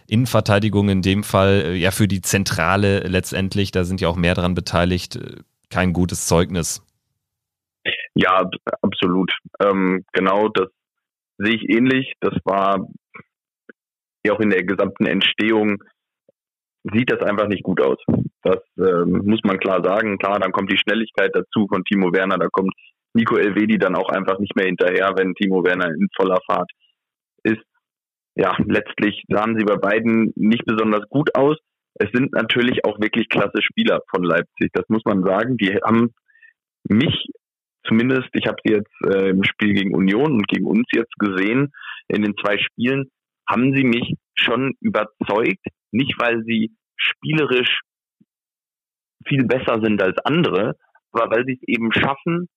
Innenverteidigung 0.08 0.88
in 0.88 1.02
dem 1.02 1.22
Fall, 1.24 1.62
äh, 1.66 1.74
ja 1.74 1.90
für 1.90 2.08
die 2.08 2.20
Zentrale 2.20 3.00
letztendlich, 3.00 3.70
da 3.70 3.84
sind 3.84 4.00
ja 4.00 4.08
auch 4.08 4.16
mehr 4.16 4.34
dran 4.34 4.54
beteiligt, 4.54 5.16
äh, 5.16 5.36
kein 5.70 5.92
gutes 5.92 6.26
Zeugnis. 6.26 6.84
Ja, 8.14 8.48
absolut. 8.82 9.32
Ähm, 9.60 10.04
genau, 10.12 10.48
das 10.48 10.68
sehe 11.38 11.54
ich 11.54 11.68
ähnlich. 11.68 12.12
Das 12.20 12.34
war 12.44 12.86
ja 14.24 14.34
auch 14.34 14.40
in 14.40 14.50
der 14.50 14.64
gesamten 14.64 15.06
Entstehung 15.06 15.82
sieht 16.84 17.10
das 17.12 17.20
einfach 17.20 17.48
nicht 17.48 17.62
gut 17.62 17.80
aus. 17.80 17.98
Das 18.42 18.58
ähm, 18.78 19.22
muss 19.24 19.40
man 19.44 19.58
klar 19.58 19.82
sagen. 19.84 20.18
Klar, 20.18 20.40
dann 20.40 20.52
kommt 20.52 20.70
die 20.70 20.78
Schnelligkeit 20.78 21.30
dazu 21.32 21.66
von 21.68 21.84
Timo 21.84 22.12
Werner, 22.12 22.38
da 22.38 22.48
kommt 22.50 22.72
Nico 23.14 23.36
Elvedi 23.36 23.78
dann 23.78 23.94
auch 23.94 24.08
einfach 24.08 24.38
nicht 24.38 24.56
mehr 24.56 24.66
hinterher, 24.66 25.12
wenn 25.16 25.34
Timo 25.34 25.64
Werner 25.64 25.88
in 25.88 26.08
voller 26.16 26.40
Fahrt. 26.46 26.70
Ja, 28.34 28.56
letztlich 28.64 29.22
sahen 29.28 29.58
sie 29.58 29.64
bei 29.64 29.76
beiden 29.76 30.32
nicht 30.36 30.64
besonders 30.64 31.08
gut 31.08 31.34
aus. 31.34 31.58
Es 31.94 32.10
sind 32.12 32.32
natürlich 32.32 32.84
auch 32.84 32.98
wirklich 32.98 33.28
klasse 33.28 33.60
Spieler 33.62 34.00
von 34.10 34.24
Leipzig, 34.24 34.70
das 34.72 34.88
muss 34.88 35.04
man 35.04 35.22
sagen. 35.22 35.58
Die 35.58 35.76
haben 35.84 36.14
mich 36.88 37.26
zumindest, 37.86 38.28
ich 38.32 38.46
habe 38.46 38.56
sie 38.64 38.72
jetzt 38.72 39.14
äh, 39.14 39.30
im 39.30 39.44
Spiel 39.44 39.74
gegen 39.74 39.94
Union 39.94 40.32
und 40.32 40.48
gegen 40.48 40.66
uns 40.66 40.86
jetzt 40.92 41.14
gesehen, 41.18 41.72
in 42.08 42.22
den 42.22 42.34
zwei 42.42 42.58
Spielen, 42.58 43.10
haben 43.48 43.74
sie 43.74 43.84
mich 43.84 44.14
schon 44.34 44.74
überzeugt. 44.80 45.66
Nicht, 45.90 46.18
weil 46.18 46.42
sie 46.44 46.72
spielerisch 46.96 47.80
viel 49.26 49.44
besser 49.44 49.80
sind 49.82 50.02
als 50.02 50.16
andere, 50.24 50.76
aber 51.12 51.36
weil 51.36 51.44
sie 51.46 51.58
es 51.60 51.68
eben 51.68 51.92
schaffen, 51.92 52.48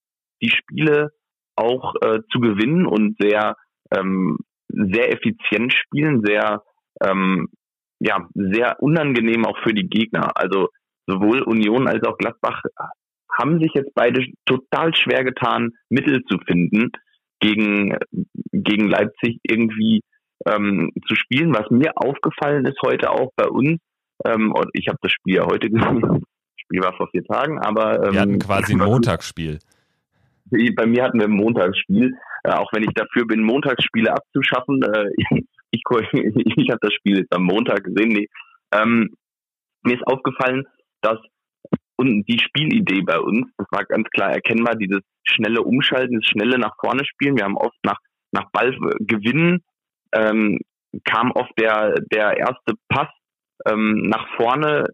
die 0.42 0.50
Spiele 0.50 1.12
auch 1.56 1.96
äh, 2.02 2.20
zu 2.32 2.40
gewinnen 2.40 2.86
und 2.86 3.18
sehr 3.20 3.56
ähm, 3.92 4.38
sehr 4.76 5.12
effizient 5.12 5.74
spielen, 5.74 6.24
sehr 6.26 6.64
ähm, 7.04 7.48
ja 8.00 8.28
sehr 8.34 8.82
unangenehm 8.82 9.46
auch 9.46 9.58
für 9.64 9.74
die 9.74 9.88
Gegner. 9.88 10.32
Also 10.36 10.70
sowohl 11.08 11.42
Union 11.42 11.88
als 11.88 12.04
auch 12.04 12.18
Gladbach 12.18 12.62
haben 13.38 13.60
sich 13.60 13.72
jetzt 13.74 13.94
beide 13.94 14.26
total 14.46 14.96
schwer 14.96 15.24
getan, 15.24 15.72
Mittel 15.90 16.24
zu 16.24 16.38
finden, 16.48 16.92
gegen, 17.40 17.98
gegen 18.52 18.88
Leipzig 18.88 19.40
irgendwie 19.44 20.02
ähm, 20.48 20.92
zu 21.08 21.16
spielen. 21.16 21.54
Was 21.54 21.70
mir 21.70 21.92
aufgefallen 21.96 22.66
ist 22.66 22.80
heute 22.86 23.12
auch 23.12 23.32
bei 23.36 23.48
uns, 23.48 23.80
ähm, 24.26 24.54
ich 24.74 24.88
habe 24.88 24.98
das 25.02 25.12
Spiel 25.12 25.36
ja 25.36 25.46
heute 25.46 25.70
gesehen, 25.70 26.02
das 26.02 26.22
Spiel 26.58 26.82
war 26.82 26.96
vor 26.96 27.10
vier 27.12 27.24
Tagen, 27.26 27.60
aber 27.60 28.06
ähm, 28.06 28.14
wir 28.14 28.22
hatten 28.22 28.40
quasi 28.40 28.74
ein 28.80 28.80
Montagsspiel. 28.80 29.60
Bei 30.52 30.86
mir 30.86 31.04
hatten 31.04 31.20
wir 31.20 31.28
ein 31.28 31.32
Montagsspiel, 31.32 32.14
äh, 32.44 32.52
auch 32.52 32.72
wenn 32.74 32.84
ich 32.84 32.94
dafür 32.94 33.26
bin, 33.26 33.42
Montagsspiele 33.42 34.14
abzuschaffen. 34.14 34.82
Äh, 34.84 35.10
ich 35.72 35.82
ich, 36.14 36.58
ich 36.58 36.70
habe 36.70 36.80
das 36.82 36.94
Spiel 36.94 37.20
jetzt 37.20 37.34
am 37.34 37.44
Montag 37.44 37.84
gesehen. 37.84 38.10
Nee. 38.10 38.28
Ähm, 38.72 39.16
mir 39.84 39.96
ist 39.96 40.08
aufgefallen, 40.08 40.66
dass 41.02 41.18
und 41.98 42.26
die 42.28 42.40
Spielidee 42.40 43.02
bei 43.02 43.20
uns, 43.20 43.48
das 43.58 43.68
war 43.72 43.86
ganz 43.86 44.10
klar 44.10 44.32
erkennbar, 44.32 44.76
dieses 44.76 45.00
schnelle 45.24 45.62
Umschalten, 45.62 46.20
das 46.20 46.30
schnelle 46.30 46.60
nach 46.60 46.76
vorne 46.78 47.06
spielen. 47.06 47.38
Wir 47.38 47.46
haben 47.46 47.56
oft 47.56 47.78
nach, 47.84 48.00
nach 48.32 48.52
Ballgewinnen 48.52 49.64
ähm, 50.14 50.60
kam 51.04 51.32
oft 51.32 51.52
der, 51.60 51.96
der 52.12 52.38
erste 52.38 52.76
Pass 52.90 53.08
ähm, 53.66 54.04
nach 54.04 54.28
vorne, 54.38 54.86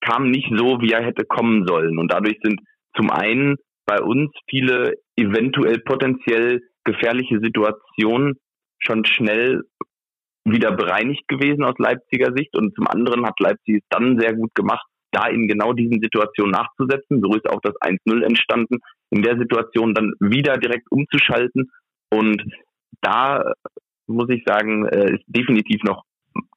kam 0.00 0.30
nicht 0.30 0.48
so, 0.56 0.80
wie 0.80 0.92
er 0.92 1.04
hätte 1.04 1.24
kommen 1.24 1.66
sollen. 1.66 1.98
Und 1.98 2.12
dadurch 2.12 2.38
sind 2.42 2.60
zum 2.96 3.10
einen 3.10 3.56
bei 3.88 4.02
uns 4.02 4.30
viele 4.50 4.92
eventuell 5.16 5.78
potenziell 5.78 6.60
gefährliche 6.84 7.40
Situationen 7.40 8.38
schon 8.78 9.04
schnell 9.06 9.62
wieder 10.44 10.72
bereinigt 10.72 11.26
gewesen 11.26 11.64
aus 11.64 11.74
Leipziger 11.78 12.32
Sicht. 12.36 12.54
Und 12.54 12.74
zum 12.74 12.86
anderen 12.86 13.26
hat 13.26 13.40
Leipzig 13.40 13.76
es 13.76 13.88
dann 13.88 14.20
sehr 14.20 14.34
gut 14.34 14.54
gemacht, 14.54 14.86
da 15.10 15.26
in 15.28 15.48
genau 15.48 15.72
diesen 15.72 16.00
Situationen 16.02 16.52
nachzusetzen. 16.52 17.22
So 17.22 17.34
ist 17.34 17.48
auch 17.48 17.60
das 17.62 17.74
1-0 17.80 18.22
entstanden, 18.24 18.78
in 19.10 19.22
der 19.22 19.38
Situation 19.38 19.94
dann 19.94 20.12
wieder 20.20 20.58
direkt 20.58 20.90
umzuschalten. 20.90 21.70
Und 22.10 22.42
da 23.00 23.52
muss 24.06 24.28
ich 24.28 24.42
sagen, 24.46 24.86
äh, 24.86 25.14
ist 25.14 25.24
definitiv 25.26 25.82
noch 25.82 26.04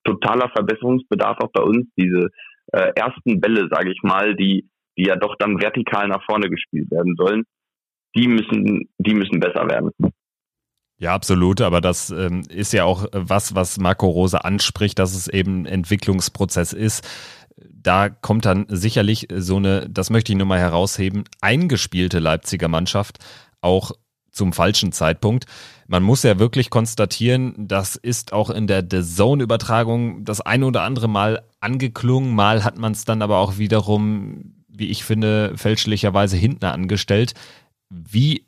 totaler 0.04 0.50
Verbesserungsbedarf 0.50 1.40
auch 1.40 1.52
bei 1.54 1.64
uns. 1.64 1.88
Diese 1.98 2.30
äh, 2.74 2.92
ersten 2.96 3.40
Bälle, 3.40 3.70
sage 3.72 3.92
ich 3.92 4.04
mal, 4.04 4.36
die, 4.36 4.68
die 4.98 5.05
ja 5.05 5.15
doch 5.15 5.36
dann 5.39 5.62
vertikal 5.62 6.07
nach 6.07 6.24
vorne 6.25 6.50
gespielt 6.50 6.89
werden 6.91 7.15
sollen, 7.17 7.43
die 8.15 8.27
müssen, 8.27 8.89
die 8.98 9.13
müssen 9.13 9.39
besser 9.39 9.67
werden. 9.69 9.91
Ja, 10.98 11.15
absolut. 11.15 11.62
Aber 11.62 11.81
das 11.81 12.12
ähm, 12.12 12.43
ist 12.50 12.74
ja 12.74 12.83
auch 12.83 13.07
was, 13.12 13.55
was 13.55 13.79
Marco 13.79 14.07
Rose 14.07 14.43
anspricht, 14.43 15.00
dass 15.00 15.15
es 15.15 15.27
eben 15.27 15.63
ein 15.63 15.65
Entwicklungsprozess 15.65 16.74
ist 16.74 17.07
da 17.83 18.10
kommt 18.10 18.45
dann 18.45 18.65
sicherlich 18.69 19.27
so 19.36 19.57
eine, 19.57 19.88
das 19.89 20.10
möchte 20.10 20.31
ich 20.31 20.38
nur 20.38 20.48
mal 20.48 20.60
herausheben, 20.60 21.24
eingespielte 21.41 22.19
Leipziger 22.19 22.67
Mannschaft 22.67 23.19
auch 23.62 23.91
zum 24.31 24.53
falschen 24.53 24.91
Zeitpunkt. 24.91 25.45
Man 25.88 26.03
muss 26.03 26.24
ja 26.24 26.39
wirklich 26.39 26.69
konstatieren, 26.69 27.53
das 27.57 27.95
ist 27.95 28.33
auch 28.33 28.50
in 28.50 28.67
der 28.67 28.86
The 28.89 29.01
Zone-Übertragung 29.01 30.24
das 30.24 30.41
eine 30.41 30.65
oder 30.65 30.83
andere 30.83 31.10
Mal 31.10 31.43
angeklungen, 31.60 32.33
mal 32.33 32.63
hat 32.63 32.77
man 32.77 32.93
es 32.93 33.03
dann 33.03 33.21
aber 33.21 33.39
auch 33.39 33.57
wiederum, 33.57 34.61
wie 34.82 34.90
ich 34.90 35.06
finde, 35.06 35.54
fälschlicherweise 35.56 36.36
hinten 36.36 36.66
angestellt. 36.66 37.34
Wie 37.90 38.46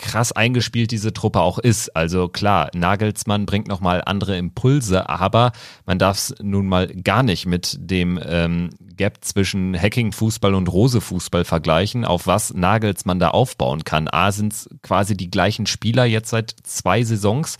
krass 0.00 0.32
eingespielt 0.32 0.90
diese 0.90 1.12
Truppe 1.12 1.40
auch 1.40 1.58
ist. 1.58 1.94
Also 1.94 2.28
klar, 2.28 2.70
Nagelsmann 2.74 3.46
bringt 3.46 3.68
nochmal 3.68 4.02
andere 4.04 4.36
Impulse, 4.36 5.08
aber 5.08 5.52
man 5.84 5.98
darf 5.98 6.16
es 6.16 6.34
nun 6.40 6.66
mal 6.66 6.86
gar 6.88 7.22
nicht 7.22 7.46
mit 7.46 7.76
dem 7.78 8.18
ähm, 8.24 8.70
Gap 8.96 9.18
zwischen 9.20 9.78
Hacking-Fußball 9.78 10.54
und 10.54 10.72
Rose-Fußball 10.72 11.44
vergleichen, 11.44 12.04
auf 12.04 12.26
was 12.26 12.54
Nagelsmann 12.54 13.18
da 13.18 13.28
aufbauen 13.28 13.84
kann. 13.84 14.08
A 14.08 14.32
sind 14.32 14.54
es 14.54 14.70
quasi 14.82 15.16
die 15.16 15.30
gleichen 15.30 15.66
Spieler 15.66 16.06
jetzt 16.06 16.30
seit 16.30 16.54
zwei 16.62 17.02
Saisons, 17.04 17.58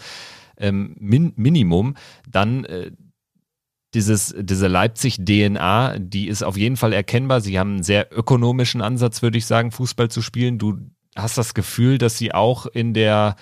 ähm, 0.56 0.96
min 0.98 1.32
Minimum. 1.36 1.94
Dann 2.28 2.64
äh, 2.64 2.90
dieses, 3.94 4.34
diese 4.38 4.68
Leipzig-DNA, 4.68 5.98
die 5.98 6.28
ist 6.28 6.42
auf 6.42 6.56
jeden 6.56 6.76
Fall 6.76 6.92
erkennbar. 6.92 7.40
Sie 7.40 7.58
haben 7.58 7.74
einen 7.74 7.82
sehr 7.82 8.16
ökonomischen 8.16 8.82
Ansatz, 8.82 9.22
würde 9.22 9.38
ich 9.38 9.46
sagen, 9.46 9.72
Fußball 9.72 10.10
zu 10.10 10.22
spielen. 10.22 10.58
Du 10.58 10.78
hast 11.16 11.36
das 11.38 11.54
Gefühl, 11.54 11.98
dass 11.98 12.16
sie 12.16 12.32
auch 12.32 12.66
in 12.66 12.94
der 12.94 13.36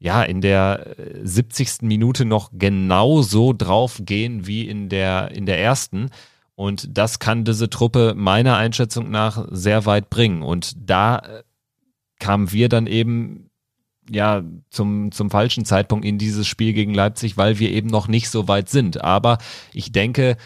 ja, 0.00 0.22
in 0.22 0.40
der 0.40 0.94
70. 1.22 1.68
Äh, 1.82 1.86
Minute 1.86 2.24
noch 2.24 2.50
genauso 2.52 3.52
drauf 3.52 4.00
gehen 4.04 4.46
wie 4.46 4.68
in 4.68 4.88
der, 4.88 5.32
in 5.32 5.44
der 5.44 5.58
ersten. 5.58 6.10
Und 6.54 6.96
das 6.96 7.18
kann 7.18 7.44
diese 7.44 7.68
Truppe 7.68 8.14
meiner 8.16 8.56
Einschätzung 8.56 9.10
nach 9.10 9.46
sehr 9.50 9.86
weit 9.86 10.10
bringen. 10.10 10.42
Und 10.42 10.74
da 10.78 11.18
äh, 11.18 11.42
kamen 12.20 12.52
wir 12.52 12.68
dann 12.68 12.86
eben 12.86 13.47
ja 14.10 14.42
zum, 14.70 15.12
zum 15.12 15.30
falschen 15.30 15.64
Zeitpunkt 15.64 16.04
in 16.04 16.18
dieses 16.18 16.46
Spiel 16.46 16.72
gegen 16.72 16.94
Leipzig, 16.94 17.36
weil 17.36 17.58
wir 17.58 17.70
eben 17.70 17.88
noch 17.88 18.08
nicht 18.08 18.30
so 18.30 18.48
weit 18.48 18.68
sind. 18.68 19.02
Aber 19.02 19.38
ich 19.72 19.92
denke, 19.92 20.36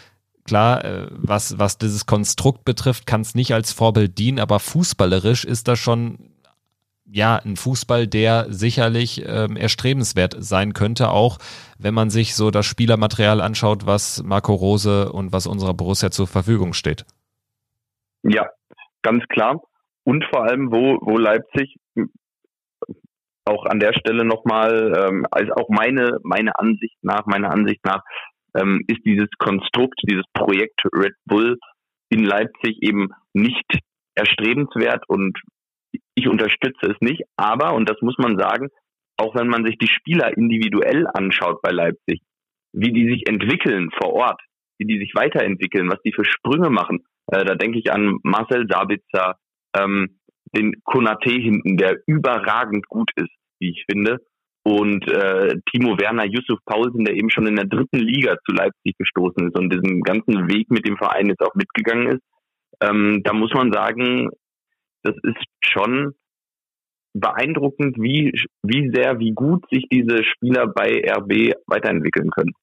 klar, 0.45 0.83
äh, 0.83 1.07
was, 1.11 1.59
was 1.59 1.77
dieses 1.77 2.05
Konstrukt 2.05 2.65
betrifft, 2.65 3.05
kann 3.05 3.21
es 3.21 3.35
nicht 3.35 3.53
als 3.53 3.71
Vorbild 3.71 4.17
dienen, 4.17 4.39
aber 4.39 4.59
fußballerisch 4.59 5.45
ist 5.45 5.67
das 5.67 5.79
schon 5.79 6.33
ja, 7.05 7.35
ein 7.35 7.57
Fußball, 7.57 8.07
der 8.07 8.47
sicherlich 8.49 9.23
ähm, 9.27 9.55
erstrebenswert 9.55 10.35
sein 10.39 10.73
könnte, 10.73 11.09
auch 11.09 11.37
wenn 11.77 11.93
man 11.93 12.09
sich 12.09 12.33
so 12.33 12.49
das 12.49 12.65
Spielermaterial 12.65 13.39
anschaut, 13.39 13.85
was 13.85 14.23
Marco 14.23 14.53
Rose 14.53 15.11
und 15.11 15.31
was 15.31 15.45
unserer 15.45 15.75
Borussia 15.75 16.09
zur 16.09 16.25
Verfügung 16.25 16.73
steht. 16.73 17.05
Ja, 18.23 18.49
ganz 19.03 19.23
klar. 19.29 19.61
Und 20.03 20.25
vor 20.33 20.43
allem, 20.43 20.71
wo, 20.71 20.97
wo 21.01 21.17
Leipzig 21.17 21.77
auch 23.45 23.65
an 23.65 23.79
der 23.79 23.93
Stelle 23.93 24.25
nochmal, 24.25 24.93
ähm, 24.97 25.25
also 25.31 25.53
auch 25.53 25.69
meine, 25.69 26.19
meine 26.23 26.57
Ansicht 26.57 26.97
nach, 27.01 27.25
meiner 27.25 27.51
Ansicht 27.51 27.83
nach, 27.85 28.01
ähm, 28.55 28.83
ist 28.87 29.01
dieses 29.05 29.29
Konstrukt, 29.37 29.99
dieses 30.03 30.25
Projekt 30.33 30.81
Red 30.93 31.15
Bull 31.25 31.57
in 32.09 32.23
Leipzig 32.23 32.77
eben 32.81 33.09
nicht 33.33 33.65
erstrebenswert 34.15 35.03
und 35.07 35.39
ich 36.15 36.27
unterstütze 36.27 36.91
es 36.91 36.97
nicht, 37.01 37.23
aber, 37.37 37.73
und 37.73 37.89
das 37.89 37.97
muss 38.01 38.17
man 38.17 38.37
sagen, 38.37 38.69
auch 39.17 39.35
wenn 39.35 39.47
man 39.47 39.65
sich 39.65 39.77
die 39.77 39.87
Spieler 39.87 40.35
individuell 40.35 41.07
anschaut 41.13 41.61
bei 41.61 41.71
Leipzig, 41.71 42.21
wie 42.73 42.91
die 42.91 43.09
sich 43.09 43.27
entwickeln 43.27 43.89
vor 44.01 44.13
Ort, 44.13 44.41
wie 44.79 44.85
die 44.85 44.99
sich 44.99 45.13
weiterentwickeln, 45.15 45.89
was 45.89 46.01
die 46.03 46.13
für 46.13 46.25
Sprünge 46.25 46.69
machen, 46.69 47.03
äh, 47.27 47.45
da 47.45 47.55
denke 47.55 47.79
ich 47.79 47.91
an 47.91 48.19
Marcel 48.23 48.67
Sabitzer, 48.67 49.37
ähm, 49.77 50.19
den 50.55 50.73
Konate 50.83 51.29
hinten, 51.29 51.77
der 51.77 51.97
überragend 52.07 52.87
gut 52.87 53.09
ist, 53.15 53.31
wie 53.59 53.71
ich 53.71 53.85
finde, 53.89 54.19
und 54.63 55.05
äh, 55.09 55.55
Timo 55.71 55.97
Werner, 55.99 56.25
Yusuf 56.25 56.59
Paulsen, 56.65 57.03
der 57.03 57.15
eben 57.15 57.29
schon 57.29 57.47
in 57.47 57.57
der 57.57 57.65
dritten 57.65 57.99
Liga 57.99 58.37
zu 58.45 58.55
Leipzig 58.55 58.95
gestoßen 58.97 59.47
ist 59.47 59.57
und 59.57 59.71
diesen 59.71 60.01
ganzen 60.01 60.47
Weg 60.49 60.71
mit 60.71 60.87
dem 60.87 60.97
Verein 60.97 61.27
jetzt 61.27 61.41
auch 61.41 61.53
mitgegangen 61.53 62.13
ist. 62.13 62.21
Ähm, 62.81 63.21
da 63.23 63.33
muss 63.33 63.53
man 63.53 63.73
sagen, 63.73 64.29
das 65.03 65.15
ist 65.23 65.43
schon 65.61 66.13
beeindruckend, 67.13 67.97
wie, 67.99 68.31
wie 68.63 68.89
sehr, 68.93 69.19
wie 69.19 69.33
gut 69.33 69.65
sich 69.69 69.85
diese 69.91 70.23
Spieler 70.23 70.67
bei 70.67 71.03
RB 71.05 71.53
weiterentwickeln 71.67 72.29
können. 72.31 72.53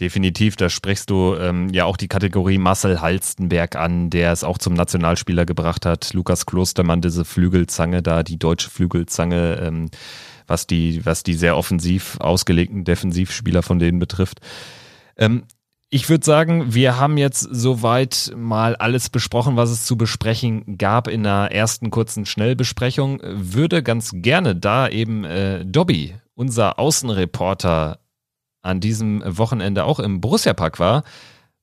Definitiv, 0.00 0.56
da 0.56 0.70
sprichst 0.70 1.10
du 1.10 1.36
ähm, 1.36 1.68
ja 1.68 1.84
auch 1.84 1.98
die 1.98 2.08
Kategorie 2.08 2.56
Marcel 2.56 3.00
Halstenberg 3.02 3.76
an, 3.76 4.08
der 4.08 4.32
es 4.32 4.42
auch 4.44 4.56
zum 4.56 4.72
Nationalspieler 4.72 5.44
gebracht 5.44 5.84
hat. 5.84 6.14
Lukas 6.14 6.46
Klostermann, 6.46 7.02
diese 7.02 7.26
Flügelzange 7.26 8.02
da, 8.02 8.22
die 8.22 8.38
deutsche 8.38 8.70
Flügelzange, 8.70 9.60
ähm, 9.62 9.90
was 10.46 10.66
die, 10.66 11.04
was 11.04 11.22
die 11.22 11.34
sehr 11.34 11.56
offensiv 11.56 12.16
ausgelegten 12.18 12.84
Defensivspieler 12.84 13.62
von 13.62 13.78
denen 13.78 13.98
betrifft. 13.98 14.40
Ähm, 15.16 15.44
Ich 15.92 16.08
würde 16.08 16.24
sagen, 16.24 16.72
wir 16.72 16.98
haben 16.98 17.18
jetzt 17.18 17.40
soweit 17.40 18.32
mal 18.36 18.76
alles 18.76 19.10
besprochen, 19.10 19.56
was 19.56 19.70
es 19.70 19.84
zu 19.84 19.96
besprechen 19.96 20.78
gab 20.78 21.08
in 21.08 21.26
einer 21.26 21.50
ersten 21.50 21.90
kurzen 21.90 22.26
Schnellbesprechung. 22.26 23.20
Würde 23.22 23.82
ganz 23.82 24.12
gerne 24.14 24.54
da 24.54 24.88
eben 24.88 25.24
äh, 25.24 25.64
Dobby, 25.66 26.14
unser 26.34 26.78
Außenreporter, 26.78 27.98
an 28.62 28.80
diesem 28.80 29.22
Wochenende 29.24 29.84
auch 29.84 29.98
im 29.98 30.20
Borussia 30.20 30.52
Park 30.52 30.78
war, 30.78 31.04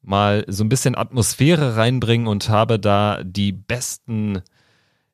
mal 0.01 0.45
so 0.47 0.63
ein 0.63 0.69
bisschen 0.69 0.95
Atmosphäre 0.95 1.75
reinbringen 1.75 2.27
und 2.27 2.49
habe 2.49 2.79
da 2.79 3.21
die 3.23 3.51
besten, 3.51 4.41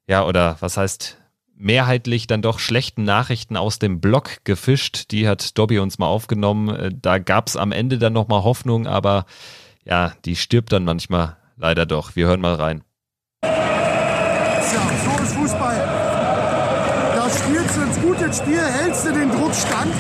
ja, 0.08 0.26
oder 0.26 0.58
was 0.60 0.78
heißt 0.78 1.18
mehrheitlich 1.56 2.28
dann 2.28 2.42
doch 2.42 2.60
schlechten 2.60 3.04
Nachrichten 3.04 3.58
aus 3.58 3.80
dem 3.80 4.02
Blog 4.02 4.38
gefischt. 4.44 5.12
Die 5.12 5.28
hat 5.28 5.58
Dobby 5.58 5.80
uns 5.80 5.98
mal 5.98 6.08
aufgenommen. 6.08 6.70
Äh, 6.70 6.92
da 6.94 7.20
gab 7.20 7.48
es 7.48 7.56
am 7.56 7.72
Ende 7.72 7.98
dann 7.98 8.14
nochmal 8.14 8.44
Hoffnung, 8.44 8.88
aber 8.88 9.26
ja, 9.86 10.14
die 10.26 10.36
stirbt 10.36 10.72
dann 10.72 10.84
manchmal 10.84 11.38
leider 11.58 11.86
doch. 11.86 12.16
Wir 12.16 12.28
hören 12.28 12.42
mal 12.42 12.56
rein. 12.56 12.84
Tja, 13.42 14.82
so 15.06 15.24
ist 15.24 15.34
Fußball. 15.34 15.76
Da 17.16 17.30
spielst 17.30 17.78
du 17.78 17.82
ins 17.82 18.02
gute 18.02 18.34
Spiel, 18.34 18.62
hältst 18.62 19.06
du 19.06 19.14
den 19.14 19.32
Druck 19.32 19.54
stand. 19.54 19.94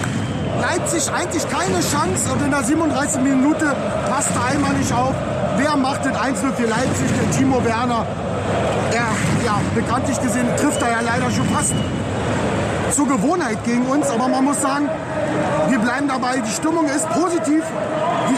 Leipzig 0.63 1.11
eigentlich 1.11 1.43
keine 1.49 1.79
Chance 1.81 2.31
und 2.31 2.41
in 2.41 2.51
der 2.51 2.63
37. 2.63 3.21
Minute 3.21 3.75
passt 4.09 4.29
der 4.33 4.45
einmal 4.45 4.73
nicht 4.73 4.93
auf. 4.93 5.13
Wer 5.57 5.75
macht 5.75 6.05
das 6.05 6.15
1 6.15 6.39
für 6.39 6.47
Leipzig? 6.47 7.07
Der 7.19 7.31
Timo 7.37 7.63
Werner 7.65 8.05
er, 8.93 9.11
ja, 9.45 9.59
bekanntlich 9.75 10.19
gesehen 10.21 10.47
trifft 10.57 10.81
er 10.81 10.91
ja 10.91 11.01
leider 11.01 11.29
schon 11.31 11.47
fast 11.49 11.73
zur 12.91 13.07
Gewohnheit 13.07 13.63
gegen 13.65 13.85
uns. 13.87 14.09
Aber 14.09 14.27
man 14.27 14.45
muss 14.45 14.61
sagen, 14.61 14.87
wir 15.69 15.79
bleiben 15.79 16.07
dabei. 16.07 16.37
Die 16.39 16.51
Stimmung 16.51 16.85
ist 16.85 17.09
positiv. 17.09 17.63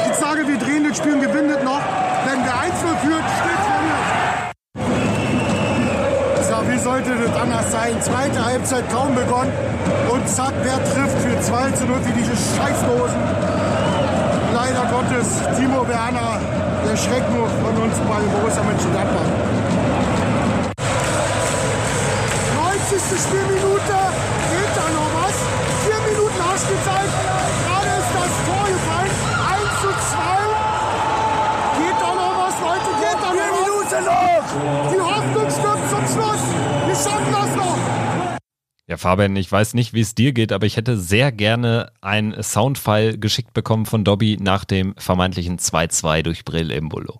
Ich 0.09 0.15
sage, 0.15 0.47
wir 0.47 0.57
drehen 0.57 0.87
das 0.87 0.97
Spiel 0.97 1.13
und 1.13 1.21
gewinnen 1.21 1.63
noch. 1.63 1.81
Wenn 2.25 2.43
der 2.43 2.55
sollte 6.95 7.27
das 7.27 7.35
anders 7.35 7.71
sein? 7.71 8.01
Zweite 8.01 8.45
Halbzeit 8.45 8.89
kaum 8.89 9.13
begonnen. 9.15 9.51
Und 10.09 10.27
zack, 10.29 10.53
wer 10.63 10.79
trifft 10.79 11.19
für 11.19 11.39
2 11.41 11.71
zu 11.71 11.83
0 11.85 11.99
wie 12.05 12.13
diese 12.13 12.31
Scheißdosen. 12.31 13.19
Leider 14.53 14.83
Gottes, 14.87 15.27
Timo 15.57 15.85
Werner, 15.87 16.39
der 16.87 16.95
Schreck 16.95 17.23
nur 17.35 17.49
von 17.49 17.75
uns 17.83 17.95
bei 17.99 18.21
Borussia 18.31 18.63
Mönchengladbach. 18.63 19.29
90. 22.87 23.19
Spielminute. 23.19 23.97
Geht 24.55 24.73
da 24.79 24.85
noch 24.95 25.11
was? 25.19 25.35
Vier 25.83 25.99
Minuten 26.07 26.37
Nachspielzeit. 26.39 27.11
Gerade 27.11 27.91
ist 27.99 28.11
das 28.15 28.33
Tor 28.47 28.65
gefallen. 28.71 29.13
1 29.51 29.83
zu 29.83 29.91
2. 30.15 30.23
Geht 31.75 31.97
da 31.99 32.11
noch 32.15 32.35
was, 32.39 32.55
Leute? 32.63 32.89
Geht 33.03 33.19
da 33.19 33.27
noch 33.27 33.43
Vier 33.43 33.51
Minuten 33.59 33.99
noch. 34.07 34.35
Die 34.55 35.01
Hoffnung 35.01 35.44
schaffen 37.05 37.31
das 37.31 37.55
noch. 37.55 38.37
Ja, 38.87 38.97
Fabian, 38.97 39.35
ich 39.35 39.51
weiß 39.51 39.73
nicht, 39.73 39.93
wie 39.93 40.01
es 40.01 40.13
dir 40.13 40.33
geht, 40.33 40.51
aber 40.51 40.65
ich 40.65 40.77
hätte 40.77 40.97
sehr 40.97 41.31
gerne 41.31 41.91
ein 42.01 42.35
Soundfile 42.41 43.17
geschickt 43.17 43.53
bekommen 43.53 43.85
von 43.85 44.03
Dobby 44.03 44.37
nach 44.39 44.65
dem 44.65 44.93
vermeintlichen 44.97 45.57
2-2 45.57 46.21
durch 46.21 46.45
Brill 46.45 46.71
Embolo. 46.71 47.19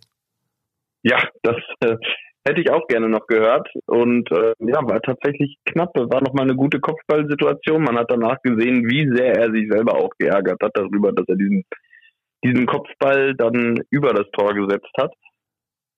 Ja, 1.01 1.18
das 1.42 1.58
äh, 1.82 1.98
Hätte 2.48 2.62
ich 2.62 2.70
auch 2.70 2.86
gerne 2.88 3.10
noch 3.10 3.25
gehört. 3.25 3.68
Und 3.88 4.32
äh, 4.32 4.54
ja, 4.60 4.88
war 4.88 5.01
tatsächlich 5.01 5.58
knapp. 5.65 5.96
War 5.96 6.22
nochmal 6.22 6.46
eine 6.46 6.56
gute 6.56 6.80
Kopfballsituation. 6.80 7.82
Man 7.82 7.98
hat 7.98 8.12
danach 8.12 8.39
gesehen, 8.44 8.88
wie 8.88 9.10
sehr 9.15 9.34
er 9.36 9.51
sich 9.51 9.68
selber 9.68 9.96
auch 9.96 10.12
geärgert 10.20 10.62
hat 10.62 10.74
darüber, 10.75 11.12
dass 11.12 11.27
er 11.27 11.38
diesen, 11.38 11.65
diesen 12.44 12.68
Kopfball 12.68 13.34
dann 13.34 13.80
über 13.89 14.13
das 14.13 14.30
Tor 14.32 14.54
gesetzt 14.54 14.92
hat. 14.96 15.12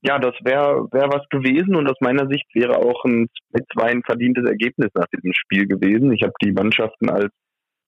Ja, 0.02 0.20
das 0.20 0.36
wäre 0.44 0.88
wär 0.92 1.10
was 1.10 1.28
gewesen 1.30 1.76
und 1.76 1.90
aus 1.90 1.98
meiner 2.02 2.28
Sicht 2.30 2.46
wäre 2.54 2.78
auch 2.78 3.04
ein 3.06 3.28
2 3.74 3.84
ein 3.84 4.04
verdientes 4.04 4.46
Ergebnis 4.46 4.90
nach 4.94 5.08
diesem 5.08 5.34
Spiel 5.34 5.68
gewesen. 5.68 6.12
Ich 6.14 6.22
habe 6.22 6.34
die 6.44 6.52
Mannschaften 6.52 7.10
als 7.10 7.34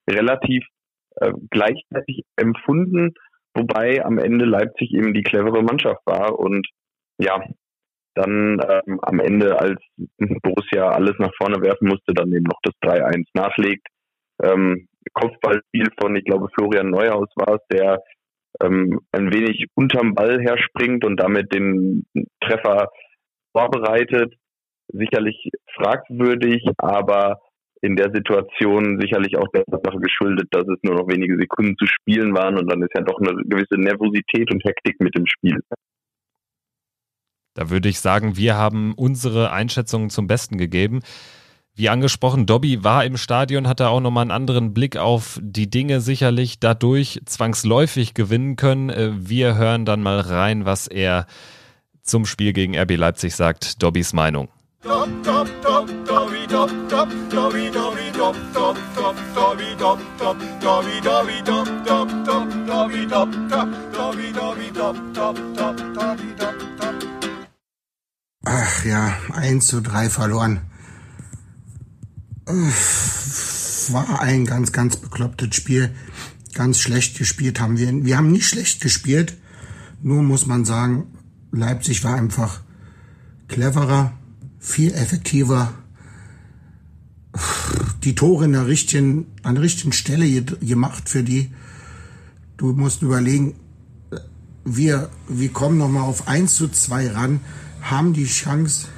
relativ 0.08 0.64
äh, 1.16 1.32
gleichzeitig 1.50 2.24
empfunden, 2.36 3.14
wobei 3.54 4.04
am 4.04 4.18
Ende 4.18 4.44
Leipzig 4.44 4.92
eben 4.92 5.14
die 5.14 5.22
clevere 5.22 5.62
Mannschaft 5.62 6.00
war 6.04 6.38
und 6.38 6.66
ja, 7.18 7.40
dann 8.14 8.60
ähm, 8.60 8.98
am 9.02 9.20
Ende, 9.20 9.58
als 9.58 9.80
Borussia 10.42 10.88
alles 10.88 11.14
nach 11.18 11.32
vorne 11.36 11.62
werfen 11.62 11.88
musste, 11.88 12.12
dann 12.12 12.32
eben 12.32 12.44
noch 12.44 12.60
das 12.62 12.74
3-1 12.82 13.26
nachlegt. 13.34 13.86
Ähm, 14.42 14.88
Kopfballspiel 15.12 15.88
von, 16.00 16.16
ich 16.16 16.24
glaube, 16.24 16.48
Florian 16.54 16.90
Neuhaus 16.90 17.28
war 17.36 17.54
es, 17.54 17.60
der 17.70 18.02
ähm, 18.62 19.00
ein 19.12 19.32
wenig 19.32 19.66
unterm 19.74 20.14
Ball 20.14 20.40
herspringt 20.40 21.04
und 21.04 21.16
damit 21.18 21.52
den 21.54 22.04
Treffer 22.40 22.88
vorbereitet. 23.52 24.34
Sicherlich 24.88 25.50
fragwürdig, 25.74 26.64
aber 26.78 27.40
in 27.82 27.96
der 27.96 28.10
Situation 28.12 29.00
sicherlich 29.00 29.36
auch 29.36 29.48
der 29.54 29.64
Sache 29.66 29.98
geschuldet, 29.98 30.48
dass 30.50 30.64
es 30.64 30.78
nur 30.82 30.96
noch 30.96 31.08
wenige 31.08 31.38
Sekunden 31.38 31.76
zu 31.78 31.86
spielen 31.86 32.34
waren 32.34 32.58
und 32.58 32.70
dann 32.70 32.82
ist 32.82 32.92
ja 32.94 33.00
doch 33.02 33.18
eine 33.20 33.34
gewisse 33.44 33.76
Nervosität 33.76 34.52
und 34.52 34.62
Hektik 34.64 35.00
mit 35.00 35.14
dem 35.14 35.26
Spiel. 35.26 35.60
Da 37.54 37.70
würde 37.70 37.88
ich 37.88 38.00
sagen, 38.00 38.36
wir 38.36 38.56
haben 38.56 38.94
unsere 38.94 39.50
Einschätzungen 39.50 40.10
zum 40.10 40.26
Besten 40.26 40.56
gegeben. 40.56 41.00
Wie 41.74 41.88
angesprochen, 41.88 42.46
Dobby 42.46 42.84
war 42.84 43.04
im 43.04 43.16
Stadion, 43.16 43.68
hatte 43.68 43.88
auch 43.88 44.00
nochmal 44.00 44.22
einen 44.22 44.30
anderen 44.30 44.74
Blick 44.74 44.96
auf 44.96 45.38
die 45.42 45.70
Dinge 45.70 46.00
sicherlich 46.00 46.60
dadurch 46.60 47.20
zwangsläufig 47.24 48.14
gewinnen 48.14 48.56
können. 48.56 48.90
Äh, 48.90 49.12
wir 49.16 49.56
hören 49.56 49.84
dann 49.84 50.02
mal 50.02 50.20
rein, 50.20 50.64
was 50.66 50.86
er 50.86 51.26
zum 52.02 52.26
Spiel 52.26 52.52
gegen 52.52 52.76
RB 52.76 52.96
Leipzig 52.96 53.34
sagt. 53.34 53.82
Dobbys 53.82 54.12
Meinung. 54.12 54.48
Ach 68.44 68.84
ja, 68.84 69.14
1 69.34 69.66
zu 69.66 69.82
3 69.82 70.08
verloren. 70.08 70.69
War 72.52 74.20
ein 74.20 74.44
ganz, 74.44 74.72
ganz 74.72 74.96
beklopptes 74.96 75.54
Spiel. 75.54 75.90
Ganz 76.54 76.78
schlecht 76.78 77.18
gespielt 77.18 77.60
haben 77.60 77.78
wir. 77.78 78.04
Wir 78.04 78.16
haben 78.16 78.30
nicht 78.30 78.46
schlecht 78.46 78.80
gespielt. 78.80 79.36
Nur 80.02 80.22
muss 80.22 80.46
man 80.46 80.64
sagen, 80.64 81.06
Leipzig 81.52 82.04
war 82.04 82.14
einfach 82.14 82.60
cleverer, 83.48 84.12
viel 84.58 84.92
effektiver. 84.92 85.72
Die 88.04 88.14
Tore 88.14 88.44
in 88.46 88.52
der 88.52 88.66
richtigen, 88.66 89.26
an 89.42 89.54
der 89.56 89.64
richtigen 89.64 89.92
Stelle 89.92 90.42
gemacht 90.42 91.08
für 91.08 91.22
die. 91.22 91.52
Du 92.56 92.72
musst 92.72 93.02
überlegen, 93.02 93.54
wir, 94.64 95.10
wir 95.28 95.48
kommen 95.50 95.78
nochmal 95.78 96.02
auf 96.02 96.28
1 96.28 96.54
zu 96.54 96.68
2 96.68 97.12
ran 97.12 97.40
haben 97.82 98.12
die 98.12 98.26
Chance, 98.26 98.88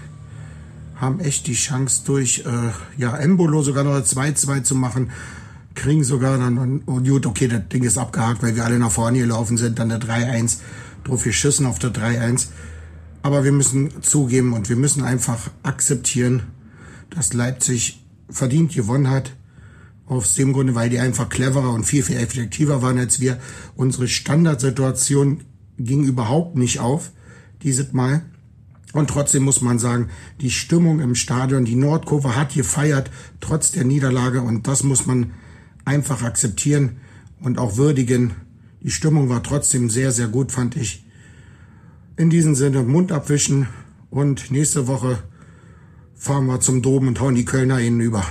haben 1.03 1.19
echt 1.19 1.49
die 1.49 1.55
Chance 1.55 2.03
durch 2.07 2.45
äh, 2.47 2.71
ja 2.97 3.17
Embolo 3.17 3.61
sogar 3.63 3.83
noch 3.83 3.97
2-2 3.97 4.63
zu 4.63 4.77
machen, 4.77 5.11
kriegen 5.75 6.05
sogar 6.05 6.39
dann, 6.39 6.83
oh 6.87 7.01
gut, 7.01 7.27
okay, 7.27 7.49
das 7.49 7.69
Ding 7.73 7.83
ist 7.83 7.99
abgehakt, 7.99 8.41
weil 8.41 8.55
wir 8.55 8.65
alle 8.65 8.79
nach 8.79 8.93
vorne 8.93 9.19
gelaufen 9.19 9.57
sind, 9.57 9.81
dann 9.81 9.89
der 9.89 10.01
3-1, 10.01 10.59
drauf 11.03 11.25
geschissen 11.25 11.67
auf 11.67 11.81
der 11.81 11.91
3-1. 11.91 12.47
Aber 13.23 13.43
wir 13.43 13.51
müssen 13.51 14.01
zugeben 14.03 14.53
und 14.53 14.69
wir 14.69 14.77
müssen 14.77 15.03
einfach 15.03 15.51
akzeptieren, 15.65 16.45
dass 17.11 17.33
Leipzig 17.33 18.05
verdient 18.31 18.73
gewonnen 18.73 19.11
hat. 19.11 19.35
Aus 20.07 20.35
dem 20.35 20.53
Grunde, 20.53 20.75
weil 20.75 20.91
die 20.91 21.01
einfach 21.01 21.29
cleverer 21.29 21.73
und 21.73 21.85
viel, 21.85 22.03
viel 22.03 22.17
effektiver 22.17 22.83
waren 22.83 22.99
als 22.99 23.19
wir. 23.19 23.39
Unsere 23.75 24.07
Standardsituation 24.07 25.41
ging 25.79 26.05
überhaupt 26.05 26.57
nicht 26.57 26.81
auf, 26.81 27.11
dieses 27.63 27.93
Mal. 27.93 28.23
Und 28.93 29.09
trotzdem 29.09 29.43
muss 29.43 29.61
man 29.61 29.79
sagen, 29.79 30.09
die 30.41 30.51
Stimmung 30.51 31.01
im 31.01 31.15
Stadion, 31.15 31.65
die 31.65 31.77
Nordkurve 31.77 32.37
hat 32.37 32.55
gefeiert, 32.55 33.11
trotz 33.41 33.71
der 33.71 33.85
Niederlage. 33.85 34.43
Und 34.43 34.67
das 34.69 34.83
muss 34.83 35.07
man 35.07 35.33
einfach 35.85 36.23
akzeptieren 36.23 36.99
und 37.41 37.59
auch 37.59 37.77
würdigen. 37.77 38.33
Die 38.83 38.91
Stimmung 38.91 39.29
war 39.29 39.43
trotzdem 39.43 39.89
sehr, 39.91 40.13
sehr 40.13 40.29
gut, 40.29 40.53
fand 40.53 40.77
ich. 40.77 41.05
In 42.17 42.31
diesem 42.31 42.55
Sinne 42.55 42.83
Mund 42.83 43.13
abwischen 43.13 43.69
und 44.11 44.51
nächste 44.51 44.87
Woche 44.87 45.19
fahren 46.15 46.47
wir 46.47 46.61
zum 46.61 46.83
Dom 46.83 47.09
und 47.09 47.21
hauen 47.21 47.35
die 47.35 47.45
Kölner 47.45 47.81
innen 47.81 48.01
über. 48.01 48.25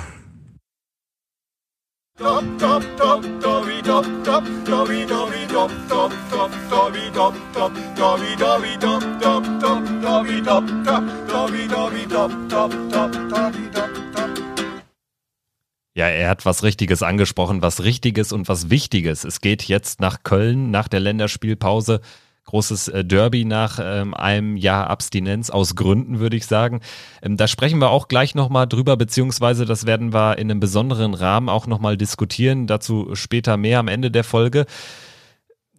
Ja, 15.93 16.07
er 16.07 16.29
hat 16.29 16.45
was 16.45 16.63
Richtiges 16.63 17.01
angesprochen, 17.01 17.61
was 17.61 17.83
Richtiges 17.83 18.33
und 18.33 18.49
was 18.49 18.69
Wichtiges. 18.69 19.23
Es 19.23 19.39
geht 19.39 19.63
jetzt 19.63 20.01
nach 20.01 20.23
Köln 20.23 20.69
nach 20.69 20.89
der 20.89 20.99
Länderspielpause. 20.99 22.01
großes 22.43 22.89
äh, 22.89 23.05
Derby 23.05 23.45
nach 23.45 23.79
ähm, 23.81 24.13
einem 24.13 24.57
Jahr 24.57 24.89
Abstinenz 24.89 25.49
aus 25.49 25.75
Gründen, 25.75 26.19
würde 26.19 26.35
ich 26.35 26.45
sagen. 26.45 26.81
Ähm, 27.21 27.37
da 27.37 27.47
sprechen 27.47 27.79
wir 27.79 27.89
auch 27.89 28.09
gleich 28.09 28.35
nochmal 28.35 28.67
drüber, 28.67 28.97
beziehungsweise 28.97 29.63
das 29.63 29.85
werden 29.85 30.11
wir 30.13 30.37
in 30.39 30.51
einem 30.51 30.59
besonderen 30.59 31.13
Rahmen 31.13 31.47
auch 31.47 31.67
nochmal 31.67 31.95
diskutieren. 31.95 32.67
Dazu 32.67 33.15
später 33.15 33.55
mehr 33.55 33.79
am 33.79 33.87
Ende 33.87 34.11
der 34.11 34.25
Folge. 34.25 34.65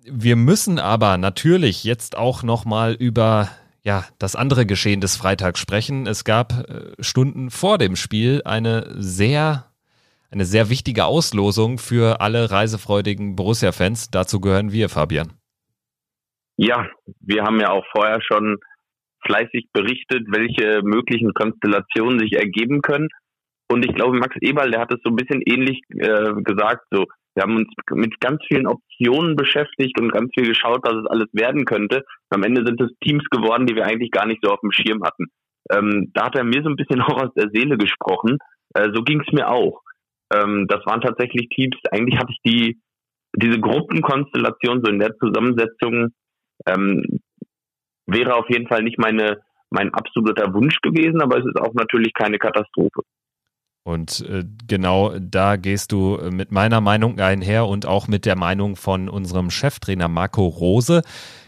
Wir 0.05 0.37
müssen 0.37 0.79
aber 0.79 1.19
natürlich 1.19 1.85
jetzt 1.85 2.17
auch 2.17 2.43
nochmal 2.43 2.95
über 2.95 3.51
ja, 3.85 4.05
das 4.19 4.37
andere 4.37 4.67
Geschehen 4.67 5.01
des 5.01 5.17
Freitags 5.17 5.61
sprechen. 5.61 6.07
Es 6.07 6.25
gab 6.25 6.53
äh, 6.53 6.93
Stunden 7.01 7.51
vor 7.51 7.79
dem 7.79 7.97
Spiel 7.97 8.43
eine 8.45 8.87
sehr 8.97 9.73
eine 10.33 10.45
sehr 10.47 10.71
wichtige 10.71 11.05
Auslosung 11.05 11.77
für 11.77 12.23
alle 12.23 12.51
reisefreudigen 12.51 13.37
Borussia-Fans. 13.37 14.11
Dazu 14.11 14.41
gehören 14.41 14.73
wir, 14.73 14.89
Fabian. 14.89 15.35
Ja, 16.57 16.89
wir 17.21 17.43
haben 17.43 17.61
ja 17.61 17.71
auch 17.71 17.85
vorher 17.93 18.21
schon 18.23 18.57
fleißig 19.27 19.69
berichtet, 19.73 20.27
welche 20.29 20.81
möglichen 20.83 21.35
Konstellationen 21.35 22.19
sich 22.19 22.33
ergeben 22.33 22.81
können. 22.81 23.09
Und 23.69 23.85
ich 23.85 23.95
glaube, 23.95 24.19
Max 24.19 24.37
Eberl, 24.41 24.71
der 24.71 24.81
hat 24.81 24.93
es 24.93 25.01
so 25.05 25.11
ein 25.11 25.17
bisschen 25.17 25.43
ähnlich 25.43 25.81
äh, 25.91 26.33
gesagt. 26.43 26.87
So, 26.91 27.07
wir 27.35 27.43
haben 27.43 27.57
uns 27.57 27.69
mit 27.93 28.21
ganz 28.21 28.41
vielen 28.47 28.67
Optionen 28.67 29.37
beschäftigt 29.37 29.99
und 30.01 30.13
ganz 30.13 30.31
viel 30.35 30.47
geschaut, 30.47 30.81
was 30.83 31.03
es 31.03 31.07
alles 31.07 31.29
werden 31.33 31.65
könnte. 31.65 32.05
am 32.31 32.43
Ende 32.43 32.65
sind 32.67 32.81
es 32.81 32.91
Teams 33.03 33.25
geworden, 33.31 33.67
die 33.67 33.75
wir 33.75 33.87
eigentlich 33.87 34.11
gar 34.11 34.27
nicht 34.27 34.41
so 34.43 34.51
auf 34.51 34.61
dem 34.61 34.73
Schirm 34.73 35.03
hatten. 35.03 35.27
Ähm, 35.71 36.11
da 36.15 36.27
hat 36.27 36.37
er 36.37 36.45
mir 36.45 36.63
so 36.63 36.69
ein 36.69 36.77
bisschen 36.77 37.01
auch 37.03 37.23
aus 37.23 37.35
der 37.35 37.51
Seele 37.53 37.79
gesprochen. 37.79 38.39
Äh, 38.75 38.91
so 38.95 39.03
ging 39.03 39.21
es 39.21 39.33
mir 39.33 39.49
auch. 39.49 39.81
Ähm, 40.33 40.67
das 40.69 40.85
waren 40.87 41.01
tatsächlich 41.01 41.49
Teams, 41.49 41.77
eigentlich 41.91 42.19
hatte 42.19 42.33
ich 42.33 42.41
die, 42.45 42.81
diese 43.37 43.61
Gruppenkonstellation 43.61 44.83
so 44.85 44.91
in 44.91 44.99
der 44.99 45.17
Zusammensetzung 45.17 46.09
ähm, 46.67 47.21
wäre 48.07 48.35
auf 48.35 48.49
jeden 48.51 48.69
Fall 48.69 48.83
nicht 48.83 48.99
meine, 48.99 49.41
mein 49.71 49.93
absoluter 49.95 50.53
Wunsch 50.53 50.77
gewesen, 50.83 51.23
aber 51.23 51.39
es 51.39 51.47
ist 51.47 51.59
auch 51.59 51.73
natürlich 51.75 52.13
keine 52.13 52.39
Katastrophe. 52.39 53.03
Und 53.85 54.25
äh, 54.29 54.45
genau 54.69 55.19
da 55.19 55.57
gehst 55.57 55.91
du 55.93 56.19
mit 56.31 56.53
meiner 56.53 56.81
Meinung 56.81 57.19
einher 57.19 57.67
und 57.67 57.85
auch 57.85 58.07
mit 58.07 58.27
der 58.27 58.37
Meinung 58.37 58.77
von 58.77 59.09
unserem 59.09 59.51
Cheftrainer 59.51 60.09
Marco 60.09 60.47
Rose. 60.47 61.03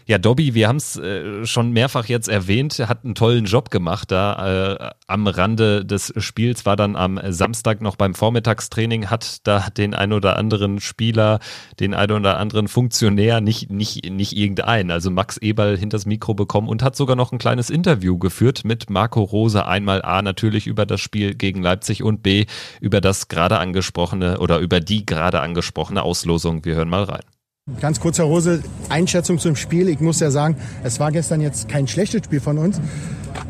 Ja, 0.07 0.19
Dobby, 0.19 0.53
wir 0.53 0.67
haben 0.67 0.75
es 0.75 0.97
äh, 0.97 1.47
schon 1.47 1.71
mehrfach 1.71 2.05
jetzt 2.05 2.27
erwähnt, 2.27 2.77
hat 2.77 3.03
einen 3.03 3.15
tollen 3.15 3.45
Job 3.45 3.71
gemacht 3.71 4.11
da 4.11 4.75
äh, 4.75 4.91
am 5.07 5.25
Rande 5.25 5.83
des 5.83 6.13
Spiels, 6.17 6.63
war 6.63 6.75
dann 6.75 6.95
am 6.95 7.19
Samstag 7.29 7.81
noch 7.81 7.95
beim 7.95 8.13
Vormittagstraining, 8.13 9.07
hat 9.07 9.39
da 9.47 9.67
den 9.75 9.95
ein 9.95 10.13
oder 10.13 10.37
anderen 10.37 10.79
Spieler, 10.79 11.39
den 11.79 11.95
ein 11.95 12.11
oder 12.11 12.37
anderen 12.37 12.67
Funktionär, 12.67 13.41
nicht, 13.41 13.71
nicht, 13.71 14.07
nicht 14.07 14.37
irgendeinen, 14.37 14.91
also 14.91 15.09
Max 15.09 15.37
Eberl 15.37 15.75
hinters 15.75 16.05
Mikro 16.05 16.35
bekommen 16.35 16.69
und 16.69 16.83
hat 16.83 16.95
sogar 16.95 17.15
noch 17.15 17.31
ein 17.31 17.39
kleines 17.39 17.71
Interview 17.71 18.19
geführt 18.19 18.63
mit 18.63 18.91
Marco 18.91 19.23
Rose, 19.23 19.65
einmal 19.65 20.03
A 20.03 20.21
natürlich 20.21 20.67
über 20.67 20.85
das 20.85 21.01
Spiel 21.01 21.33
gegen 21.33 21.63
Leipzig 21.63 22.03
und 22.03 22.21
B 22.21 22.45
über 22.79 23.01
das 23.01 23.27
gerade 23.27 23.57
angesprochene 23.57 24.37
oder 24.37 24.59
über 24.59 24.81
die 24.81 25.03
gerade 25.03 25.41
angesprochene 25.41 26.03
Auslosung. 26.03 26.63
Wir 26.63 26.75
hören 26.75 26.89
mal 26.89 27.05
rein. 27.05 27.34
Ganz 27.81 27.99
kurz, 27.99 28.19
Herr 28.19 28.25
Rose, 28.25 28.61
Einschätzung 28.89 29.39
zum 29.39 29.55
Spiel. 29.55 29.89
Ich 29.89 29.99
muss 29.99 30.19
ja 30.19 30.29
sagen, 30.29 30.55
es 30.83 30.99
war 30.99 31.11
gestern 31.11 31.41
jetzt 31.41 31.67
kein 31.67 31.87
schlechtes 31.87 32.23
Spiel 32.23 32.39
von 32.39 32.59
uns. 32.59 32.79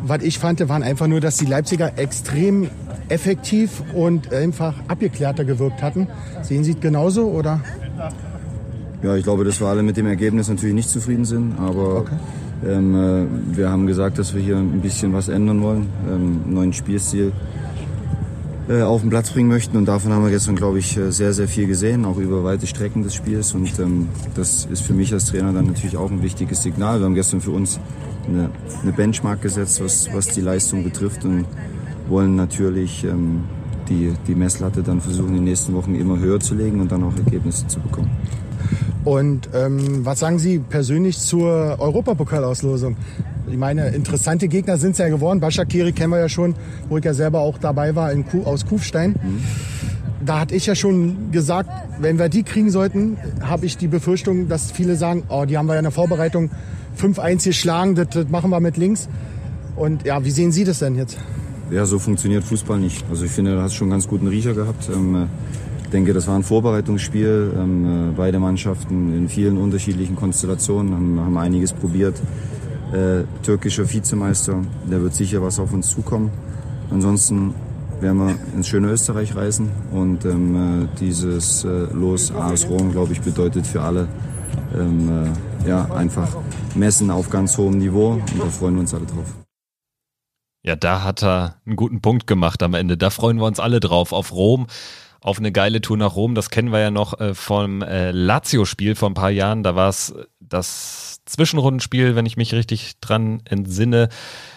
Was 0.03 0.23
ich 0.23 0.39
fand, 0.39 0.65
waren 0.69 0.83
einfach 0.83 1.07
nur, 1.07 1.19
dass 1.19 1.35
die 1.35 1.45
Leipziger 1.45 1.99
extrem 1.99 2.69
effektiv 3.09 3.83
und 3.93 4.33
einfach 4.33 4.73
abgeklärter 4.87 5.43
gewirkt 5.43 5.81
hatten. 5.81 6.07
Sehen 6.43 6.63
Sie 6.63 6.71
es 6.71 6.79
genauso 6.79 7.25
oder? 7.25 7.59
Ja, 9.03 9.17
ich 9.17 9.25
glaube, 9.25 9.43
dass 9.43 9.59
wir 9.59 9.67
alle 9.67 9.83
mit 9.83 9.97
dem 9.97 10.07
Ergebnis 10.07 10.47
natürlich 10.47 10.75
nicht 10.75 10.89
zufrieden 10.89 11.25
sind, 11.25 11.59
aber 11.59 11.97
okay. 11.97 12.15
ähm, 12.65 12.95
äh, 12.95 13.57
wir 13.57 13.69
haben 13.69 13.85
gesagt, 13.85 14.17
dass 14.17 14.33
wir 14.33 14.41
hier 14.41 14.55
ein 14.55 14.79
bisschen 14.79 15.11
was 15.11 15.27
ändern 15.27 15.61
wollen, 15.61 15.89
ähm, 16.09 16.53
neuen 16.53 16.71
Spielstil 16.71 17.33
äh, 18.67 18.81
auf 18.81 19.01
den 19.01 19.09
Platz 19.09 19.31
bringen 19.31 19.49
möchten. 19.49 19.77
Und 19.77 19.85
davon 19.85 20.11
haben 20.11 20.23
wir 20.23 20.31
gestern, 20.31 20.55
glaube 20.55 20.79
ich, 20.79 20.97
äh, 20.97 21.11
sehr, 21.11 21.33
sehr 21.33 21.47
viel 21.47 21.67
gesehen, 21.67 22.05
auch 22.05 22.17
über 22.17 22.43
weite 22.43 22.67
Strecken 22.67 23.03
des 23.03 23.13
Spiels. 23.13 23.53
Und 23.53 23.77
ähm, 23.79 24.09
das 24.33 24.65
ist 24.65 24.81
für 24.81 24.93
mich 24.93 25.13
als 25.13 25.25
Trainer 25.25 25.53
dann 25.53 25.67
natürlich 25.67 25.97
auch 25.97 26.09
ein 26.09 26.23
wichtiges 26.23 26.63
Signal. 26.63 26.99
Wir 26.99 27.05
haben 27.05 27.15
gestern 27.15 27.41
für 27.41 27.51
uns 27.51 27.79
eine, 28.27 28.49
eine 28.81 28.91
Benchmark 28.91 29.41
gesetzt, 29.41 29.83
was, 29.83 30.11
was 30.13 30.27
die 30.27 30.41
Leistung 30.41 30.83
betrifft 30.83 31.25
und 31.25 31.45
wollen 32.07 32.35
natürlich 32.35 33.03
ähm, 33.03 33.43
die, 33.89 34.13
die 34.27 34.35
Messlatte 34.35 34.81
dann 34.83 35.01
versuchen, 35.01 35.29
in 35.29 35.35
den 35.35 35.43
nächsten 35.43 35.73
Wochen 35.75 35.95
immer 35.95 36.17
höher 36.19 36.39
zu 36.39 36.55
legen 36.55 36.81
und 36.81 36.91
dann 36.91 37.03
auch 37.03 37.15
Ergebnisse 37.15 37.67
zu 37.67 37.79
bekommen. 37.79 38.09
Und 39.03 39.49
ähm, 39.53 40.03
was 40.03 40.19
sagen 40.19 40.39
Sie 40.39 40.57
persönlich 40.57 41.19
zur 41.19 41.77
Europapokalauslosung? 41.79 42.97
Ich 43.47 43.57
meine, 43.57 43.89
interessante 43.89 44.47
Gegner 44.47 44.77
sind 44.77 44.91
es 44.91 44.97
ja 44.97 45.07
geworden. 45.09 45.39
Başakiri 45.39 45.91
kennen 45.91 46.11
wir 46.11 46.19
ja 46.19 46.29
schon, 46.29 46.55
wo 46.89 46.97
ich 46.97 47.05
ja 47.05 47.13
selber 47.13 47.39
auch 47.39 47.57
dabei 47.57 47.95
war 47.95 48.11
in 48.11 48.25
Kuh, 48.25 48.43
aus 48.43 48.65
Kufstein. 48.65 49.11
Mhm. 49.11 49.41
Da 50.25 50.39
hatte 50.39 50.55
ich 50.55 50.65
ja 50.65 50.73
schon 50.73 51.31
gesagt, 51.31 51.69
wenn 51.99 52.17
wir 52.17 52.29
die 52.29 52.41
kriegen 52.41 52.71
sollten, 52.71 53.17
habe 53.41 53.67
ich 53.67 53.77
die 53.77 53.87
Befürchtung, 53.87 54.47
dass 54.47 54.71
viele 54.71 54.95
sagen, 54.95 55.23
oh, 55.29 55.45
die 55.45 55.57
haben 55.57 55.67
wir 55.67 55.73
ja 55.73 55.79
in 55.79 55.83
der 55.83 55.91
Vorbereitung 55.91 56.49
5-1 56.99 57.45
geschlagen, 57.45 57.93
das, 57.93 58.07
das 58.09 58.29
machen 58.29 58.49
wir 58.49 58.59
mit 58.59 58.77
links. 58.77 59.07
Und 59.75 60.05
ja, 60.05 60.23
wie 60.23 60.31
sehen 60.31 60.51
Sie 60.51 60.63
das 60.63 60.79
denn 60.79 60.95
jetzt? 60.95 61.17
Ja, 61.69 61.85
so 61.85 61.99
funktioniert 61.99 62.43
Fußball 62.43 62.79
nicht. 62.79 63.05
Also 63.09 63.25
ich 63.25 63.31
finde, 63.31 63.55
du 63.55 63.61
hast 63.61 63.75
schon 63.75 63.85
einen 63.85 63.91
ganz 63.91 64.07
guten 64.07 64.27
Riecher 64.27 64.53
gehabt. 64.53 64.89
Ähm, 64.89 65.27
ich 65.83 65.89
denke, 65.89 66.13
das 66.13 66.27
war 66.27 66.35
ein 66.35 66.43
Vorbereitungsspiel. 66.43 67.51
Ähm, 67.55 68.09
äh, 68.09 68.13
beide 68.15 68.39
Mannschaften 68.39 69.15
in 69.15 69.29
vielen 69.29 69.57
unterschiedlichen 69.57 70.15
Konstellationen 70.15 70.93
haben, 70.93 71.19
haben 71.19 71.37
einiges 71.37 71.73
probiert 71.73 72.15
äh, 72.95 73.25
türkischer 73.43 73.91
Vizemeister. 73.91 74.61
Der 74.89 75.01
wird 75.01 75.13
sicher 75.13 75.41
was 75.41 75.59
auf 75.59 75.73
uns 75.73 75.89
zukommen. 75.89 76.31
Ansonsten 76.91 77.53
werden 77.99 78.27
wir 78.27 78.35
ins 78.55 78.67
schöne 78.67 78.89
Österreich 78.89 79.35
reisen 79.35 79.71
und 79.91 80.25
ähm, 80.25 80.83
äh, 80.83 80.87
dieses 80.99 81.63
äh, 81.63 81.87
Los 81.93 82.31
AS 82.31 82.67
Rom, 82.69 82.91
glaube 82.91 83.13
ich, 83.13 83.21
bedeutet 83.21 83.65
für 83.65 83.81
alle 83.81 84.07
ähm, 84.73 85.33
äh, 85.63 85.69
ja, 85.69 85.85
einfach 85.93 86.29
Messen 86.75 87.09
auf 87.09 87.29
ganz 87.29 87.57
hohem 87.57 87.77
Niveau 87.77 88.13
und 88.13 88.39
da 88.39 88.45
freuen 88.45 88.75
wir 88.75 88.81
uns 88.81 88.93
alle 88.93 89.05
drauf. 89.05 89.33
Ja, 90.63 90.75
da 90.75 91.03
hat 91.03 91.23
er 91.23 91.61
einen 91.65 91.75
guten 91.75 92.01
Punkt 92.01 92.27
gemacht 92.27 92.63
am 92.63 92.73
Ende. 92.73 92.97
Da 92.97 93.09
freuen 93.09 93.37
wir 93.37 93.45
uns 93.45 93.59
alle 93.59 93.79
drauf 93.79 94.13
auf 94.13 94.31
Rom 94.33 94.67
auf 95.21 95.39
eine 95.39 95.51
geile 95.51 95.81
Tour 95.81 95.97
nach 95.97 96.15
Rom. 96.15 96.35
Das 96.35 96.51
kennen 96.51 96.71
wir 96.71 96.79
ja 96.79 96.91
noch 96.91 97.19
äh, 97.19 97.33
vom 97.33 97.81
Lazio-Spiel 97.81 98.93
vor 98.95 99.09
ein 99.09 99.15
paar 99.15 99.31
Jahren. 99.31 99.63
Da 99.63 99.75
war 99.75 99.89
es 99.89 100.13
das 100.39 101.14
Zwischenrundenspiel, 101.25 102.15
wenn 102.15 102.25
ich 102.25 102.37
mich 102.37 102.53
richtig 102.53 102.99
dran 102.99 103.41
entsinne, 103.45 104.09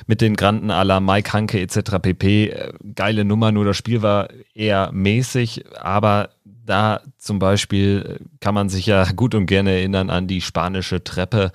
mit 0.07 0.21
den 0.21 0.37
Granden 0.37 0.69
la 0.69 1.01
Mike 1.01 1.33
Hanke 1.33 1.61
etc. 1.61 1.99
pp. 2.03 2.49
Äh, 2.49 2.73
geile 2.95 3.25
Nummer, 3.25 3.53
nur 3.53 3.65
das 3.65 3.77
Spiel 3.77 4.03
war 4.03 4.29
eher 4.55 4.91
mäßig, 4.93 5.65
aber 5.79 6.31
da 6.45 7.01
zum 7.17 7.39
Beispiel 7.39 8.19
äh, 8.21 8.25
kann 8.41 8.55
man 8.55 8.69
sich 8.69 8.87
ja 8.87 9.05
gut 9.17 9.35
und 9.35 9.47
gerne 9.47 9.73
erinnern 9.73 10.11
an 10.11 10.27
die 10.27 10.41
spanische 10.41 11.03
Treppe. 11.03 11.53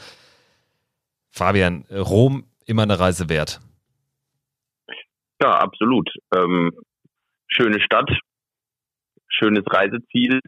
Fabian, 1.29 1.85
Rom 1.91 2.45
immer 2.65 2.83
eine 2.83 2.99
Reise 2.99 3.29
wert. 3.29 3.59
Ja, 5.41 5.59
absolut. 5.59 6.09
Ähm, 6.35 6.71
schöne 7.47 7.81
Stadt, 7.81 8.09
schönes 9.27 9.63
Reiseziel. 9.67 10.39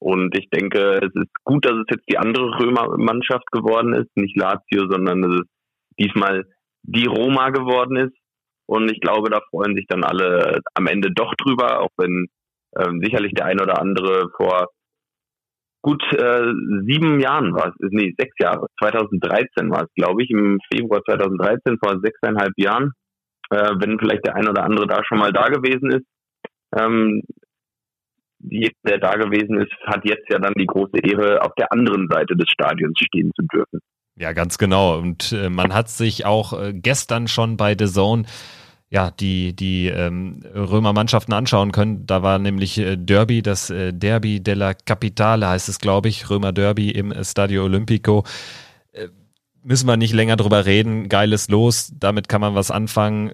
Und 0.00 0.36
ich 0.36 0.48
denke, 0.48 0.98
es 1.02 1.14
ist 1.14 1.30
gut, 1.44 1.64
dass 1.66 1.74
es 1.74 1.84
jetzt 1.90 2.08
die 2.10 2.18
andere 2.18 2.58
Römer-Mannschaft 2.58 3.50
geworden 3.52 3.92
ist, 3.92 4.08
nicht 4.16 4.36
Lazio, 4.36 4.88
sondern 4.90 5.22
dass 5.22 5.40
es 5.42 5.46
diesmal 5.98 6.46
die 6.82 7.06
Roma 7.06 7.50
geworden 7.50 7.96
ist. 7.96 8.16
Und 8.66 8.90
ich 8.90 9.00
glaube, 9.00 9.28
da 9.30 9.40
freuen 9.50 9.76
sich 9.76 9.86
dann 9.88 10.02
alle 10.02 10.60
am 10.74 10.86
Ende 10.86 11.10
doch 11.12 11.34
drüber, 11.34 11.80
auch 11.80 11.90
wenn 11.98 12.28
ähm, 12.78 13.00
sicherlich 13.02 13.34
der 13.34 13.46
ein 13.46 13.60
oder 13.60 13.80
andere 13.80 14.30
vor 14.36 14.68
gut 15.82 16.02
äh, 16.12 16.52
sieben 16.86 17.20
Jahren 17.20 17.54
war 17.54 17.68
es, 17.68 17.74
nee, 17.90 18.14
sechs 18.18 18.34
Jahre, 18.38 18.66
2013 18.80 19.70
war 19.70 19.84
es, 19.84 19.88
glaube 19.94 20.22
ich, 20.22 20.30
im 20.30 20.58
Februar 20.72 21.02
2013, 21.04 21.78
vor 21.82 22.00
sechseinhalb 22.00 22.52
Jahren, 22.56 22.92
äh, 23.50 23.72
wenn 23.78 23.98
vielleicht 23.98 24.26
der 24.26 24.36
ein 24.36 24.48
oder 24.48 24.64
andere 24.64 24.86
da 24.86 25.02
schon 25.04 25.18
mal 25.18 25.32
da 25.32 25.48
gewesen 25.48 25.90
ist, 25.90 26.06
ähm, 26.76 27.22
jeder, 28.42 28.74
der 28.86 28.98
da 28.98 29.14
gewesen 29.14 29.60
ist, 29.60 29.72
hat 29.86 30.04
jetzt 30.04 30.28
ja 30.30 30.38
dann 30.38 30.54
die 30.56 30.66
große 30.66 30.98
Ehre, 31.02 31.42
auf 31.42 31.52
der 31.58 31.72
anderen 31.72 32.08
Seite 32.10 32.34
des 32.36 32.48
Stadions 32.48 32.98
stehen 32.98 33.30
zu 33.34 33.46
dürfen. 33.52 33.80
Ja, 34.16 34.32
ganz 34.32 34.58
genau. 34.58 34.98
Und 34.98 35.32
äh, 35.32 35.48
man 35.48 35.72
hat 35.74 35.88
sich 35.88 36.26
auch 36.26 36.52
äh, 36.52 36.72
gestern 36.74 37.28
schon 37.28 37.56
bei 37.56 37.74
The 37.78 37.86
Zone 37.86 38.24
ja, 38.90 39.12
die, 39.12 39.54
die 39.54 39.86
ähm, 39.86 40.40
Römer-Mannschaften 40.52 41.32
anschauen 41.32 41.70
können. 41.70 42.06
Da 42.06 42.22
war 42.24 42.40
nämlich 42.40 42.76
äh, 42.76 42.96
Derby, 42.96 43.40
das 43.40 43.70
äh, 43.70 43.92
Derby 43.92 44.42
della 44.42 44.74
Capitale 44.74 45.48
heißt 45.48 45.68
es, 45.68 45.78
glaube 45.78 46.08
ich, 46.08 46.28
Römer 46.28 46.52
Derby 46.52 46.90
im 46.90 47.14
Stadio 47.22 47.64
Olimpico. 47.64 48.24
Äh, 48.90 49.06
müssen 49.62 49.86
wir 49.86 49.96
nicht 49.96 50.12
länger 50.12 50.34
drüber 50.34 50.66
reden. 50.66 51.08
Geiles 51.08 51.48
Los, 51.48 51.92
damit 51.96 52.28
kann 52.28 52.40
man 52.40 52.56
was 52.56 52.72
anfangen 52.72 53.32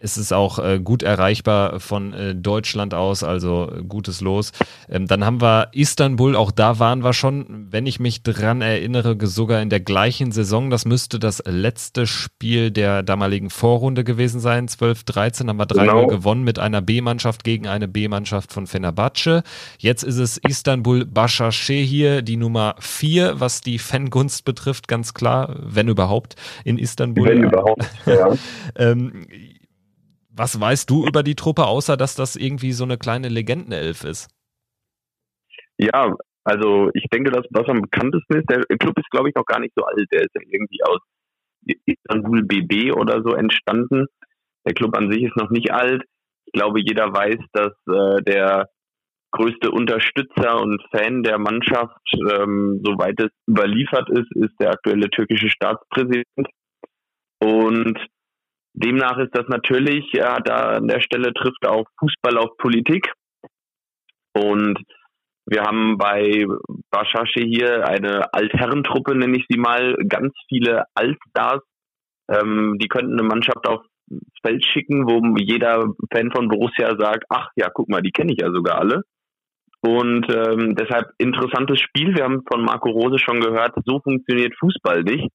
es 0.00 0.18
ist 0.18 0.32
auch 0.32 0.58
äh, 0.58 0.78
gut 0.78 1.02
erreichbar 1.02 1.80
von 1.80 2.12
äh, 2.12 2.34
Deutschland 2.34 2.92
aus, 2.92 3.22
also 3.22 3.70
äh, 3.74 3.82
gutes 3.82 4.20
Los. 4.20 4.52
Ähm, 4.88 5.06
dann 5.06 5.24
haben 5.24 5.40
wir 5.40 5.68
Istanbul, 5.72 6.36
auch 6.36 6.50
da 6.50 6.78
waren 6.78 7.02
wir 7.02 7.12
schon, 7.12 7.66
wenn 7.70 7.86
ich 7.86 7.98
mich 7.98 8.22
dran 8.22 8.60
erinnere, 8.60 9.16
sogar 9.26 9.62
in 9.62 9.70
der 9.70 9.80
gleichen 9.80 10.32
Saison. 10.32 10.70
Das 10.70 10.84
müsste 10.84 11.18
das 11.18 11.42
letzte 11.46 12.06
Spiel 12.06 12.70
der 12.70 13.02
damaligen 13.02 13.48
Vorrunde 13.48 14.04
gewesen 14.04 14.38
sein. 14.40 14.68
12, 14.68 15.04
13 15.04 15.48
haben 15.48 15.58
wir 15.58 15.66
3 15.66 15.86
genau. 15.86 16.06
gewonnen 16.06 16.44
mit 16.44 16.58
einer 16.58 16.82
B-Mannschaft 16.82 17.42
gegen 17.42 17.66
eine 17.66 17.88
B-Mannschaft 17.88 18.52
von 18.52 18.66
Fenerbahce. 18.66 19.42
Jetzt 19.78 20.02
ist 20.02 20.18
es 20.18 20.36
Istanbul 20.36 21.06
Başakşehir, 21.06 22.20
die 22.22 22.36
Nummer 22.36 22.74
4, 22.80 23.40
was 23.40 23.62
die 23.62 23.78
Fangunst 23.78 24.44
betrifft, 24.44 24.88
ganz 24.88 25.14
klar, 25.14 25.56
wenn 25.58 25.88
überhaupt, 25.88 26.36
in 26.64 26.78
Istanbul. 26.78 27.28
Wenn 27.28 27.44
überhaupt, 27.44 27.88
ja. 28.04 28.34
ähm, 28.76 29.26
was 30.36 30.60
weißt 30.60 30.88
du 30.90 31.06
über 31.06 31.22
die 31.22 31.34
Truppe, 31.34 31.66
außer 31.66 31.96
dass 31.96 32.14
das 32.14 32.36
irgendwie 32.36 32.72
so 32.72 32.84
eine 32.84 32.98
kleine 32.98 33.28
Legendenelf 33.28 34.04
ist? 34.04 34.28
Ja, 35.78 36.14
also 36.44 36.90
ich 36.94 37.04
denke, 37.12 37.30
dass 37.30 37.44
was 37.50 37.68
am 37.68 37.82
bekanntesten 37.82 38.36
ist, 38.36 38.48
der 38.48 38.62
Club 38.78 38.98
ist 38.98 39.10
glaube 39.10 39.28
ich 39.28 39.34
noch 39.34 39.46
gar 39.46 39.60
nicht 39.60 39.74
so 39.76 39.84
alt, 39.84 40.06
der 40.12 40.22
ist 40.22 40.34
irgendwie 40.34 40.82
aus 40.84 41.00
Istanbul 41.86 42.44
BB 42.44 42.92
oder 42.92 43.22
so 43.22 43.34
entstanden. 43.34 44.06
Der 44.66 44.74
Club 44.74 44.96
an 44.96 45.10
sich 45.10 45.24
ist 45.24 45.36
noch 45.36 45.50
nicht 45.50 45.72
alt. 45.72 46.02
Ich 46.44 46.52
glaube, 46.52 46.80
jeder 46.80 47.12
weiß, 47.12 47.38
dass 47.52 47.72
äh, 47.88 48.22
der 48.22 48.68
größte 49.32 49.70
Unterstützer 49.70 50.60
und 50.60 50.82
Fan 50.90 51.22
der 51.22 51.38
Mannschaft, 51.38 52.00
ähm, 52.14 52.80
soweit 52.84 53.20
es 53.20 53.30
überliefert 53.48 54.08
ist, 54.10 54.34
ist 54.36 54.54
der 54.60 54.70
aktuelle 54.70 55.10
türkische 55.10 55.50
Staatspräsident. 55.50 56.48
Und 57.40 57.98
Demnach 58.76 59.16
ist 59.18 59.34
das 59.34 59.48
natürlich, 59.48 60.04
ja, 60.12 60.38
da 60.38 60.76
an 60.76 60.86
der 60.86 61.00
Stelle 61.00 61.32
trifft 61.32 61.66
auch 61.66 61.86
Fußball 61.98 62.36
auf 62.36 62.56
Politik. 62.58 63.10
Und 64.34 64.78
wir 65.46 65.62
haben 65.62 65.96
bei 65.96 66.44
Bashasche 66.90 67.40
hier 67.40 67.88
eine 67.88 68.32
Altherrentruppe, 68.34 69.14
nenne 69.14 69.38
ich 69.38 69.46
sie 69.48 69.58
mal, 69.58 69.96
ganz 70.08 70.34
viele 70.48 70.84
Altstars. 70.94 71.62
Ähm, 72.28 72.76
die 72.78 72.88
könnten 72.88 73.18
eine 73.18 73.26
Mannschaft 73.26 73.66
aufs 73.66 73.88
Feld 74.42 74.62
schicken, 74.64 75.06
wo 75.06 75.22
jeder 75.38 75.94
Fan 76.12 76.30
von 76.30 76.48
Borussia 76.48 76.96
sagt, 76.98 77.24
ach 77.30 77.48
ja, 77.56 77.70
guck 77.72 77.88
mal, 77.88 78.02
die 78.02 78.12
kenne 78.12 78.32
ich 78.32 78.40
ja 78.42 78.50
sogar 78.52 78.78
alle. 78.78 79.04
Und 79.80 80.26
ähm, 80.28 80.74
deshalb 80.74 81.12
interessantes 81.18 81.80
Spiel. 81.80 82.14
Wir 82.14 82.24
haben 82.24 82.42
von 82.46 82.62
Marco 82.62 82.90
Rose 82.90 83.18
schon 83.18 83.40
gehört, 83.40 83.74
so 83.86 84.00
funktioniert 84.00 84.54
Fußball 84.58 85.02
nicht. 85.02 85.28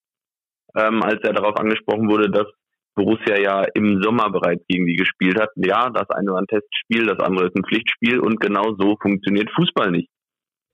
Ähm, 0.75 1.01
als 1.01 1.21
er 1.23 1.33
darauf 1.33 1.57
angesprochen 1.57 2.09
wurde, 2.09 2.29
dass 2.29 2.47
Borussia 2.95 3.39
ja 3.39 3.65
im 3.73 4.01
Sommer 4.01 4.29
bereits 4.29 4.63
gegen 4.67 4.85
die 4.85 4.95
gespielt 4.95 5.39
hat. 5.39 5.49
Ja, 5.55 5.89
das 5.89 6.09
eine 6.09 6.31
war 6.31 6.39
ein 6.39 6.47
Testspiel, 6.47 7.05
das 7.05 7.19
andere 7.19 7.47
ist 7.47 7.55
ein 7.55 7.63
Pflichtspiel 7.63 8.19
und 8.19 8.39
genau 8.39 8.75
so 8.77 8.97
funktioniert 9.01 9.49
Fußball 9.55 9.91
nicht. 9.91 10.09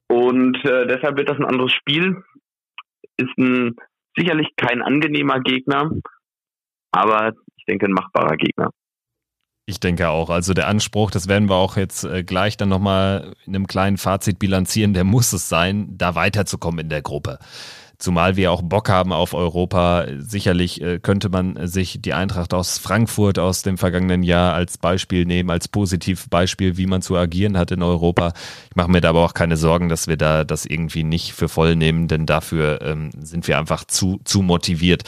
Und 0.10 0.58
äh, 0.66 0.88
deshalb 0.88 1.18
wird 1.18 1.30
das 1.30 1.38
ein 1.38 1.46
anderes 1.46 1.74
Spiel. 1.74 2.24
Ist 3.18 3.38
ein 3.38 3.76
sicherlich 4.16 4.50
kein 4.56 4.82
angenehmer 4.82 5.40
Gegner, 5.40 5.92
aber 6.92 7.34
ich 7.58 7.66
denke 7.66 7.86
ein 7.86 7.94
machbarer 7.94 8.36
Gegner. 8.38 8.72
Ich 9.70 9.82
denke 9.82 10.08
auch. 10.08 10.30
Also 10.30 10.54
der 10.54 10.68
Anspruch, 10.70 11.12
das 11.12 11.28
werden 11.28 11.50
wir 11.50 11.56
auch 11.56 11.76
jetzt 11.76 12.06
äh, 12.06 12.24
gleich 12.24 12.56
dann 12.56 12.70
nochmal 12.70 13.34
in 13.46 13.54
einem 13.54 13.68
kleinen 13.68 13.98
Fazit 13.98 14.40
bilanzieren, 14.40 14.94
der 14.94 15.04
muss 15.04 15.34
es 15.34 15.50
sein, 15.50 15.98
da 15.98 16.16
weiterzukommen 16.16 16.80
in 16.80 16.90
der 16.90 17.02
Gruppe. 17.02 17.38
Zumal 18.00 18.36
wir 18.36 18.52
auch 18.52 18.62
Bock 18.62 18.90
haben 18.90 19.12
auf 19.12 19.34
Europa. 19.34 20.06
Sicherlich 20.20 20.82
äh, 20.82 21.00
könnte 21.00 21.30
man 21.30 21.68
sich 21.68 22.00
die 22.00 22.14
Eintracht 22.14 22.54
aus 22.54 22.78
Frankfurt 22.78 23.40
aus 23.40 23.64
dem 23.64 23.80
vergangenen 23.80 24.22
Jahr 24.22 24.54
als 24.54 24.78
Beispiel 24.78 25.26
nehmen, 25.26 25.50
als 25.50 25.68
Positivbeispiel, 25.68 26.78
wie 26.78 26.86
man 26.86 27.02
zu 27.02 27.16
agieren 27.16 27.58
hat 27.58 27.72
in 27.72 27.82
Europa. 27.82 28.34
Ich 28.70 28.76
mache 28.76 28.92
mir 28.92 29.02
da 29.02 29.10
aber 29.10 29.26
auch 29.26 29.34
keine 29.34 29.58
Sorgen, 29.58 29.90
dass 29.90 30.08
wir 30.08 30.16
da 30.16 30.44
das 30.44 30.66
irgendwie 30.66 31.04
nicht 31.04 31.34
für 31.34 31.50
voll 31.50 31.76
nehmen, 31.76 32.08
denn 32.08 32.28
dafür 32.28 32.82
ähm, 32.84 33.10
sind 33.20 33.48
wir 33.48 33.58
einfach 33.58 33.84
zu, 33.84 34.20
zu 34.26 34.44
motiviert. 34.44 35.02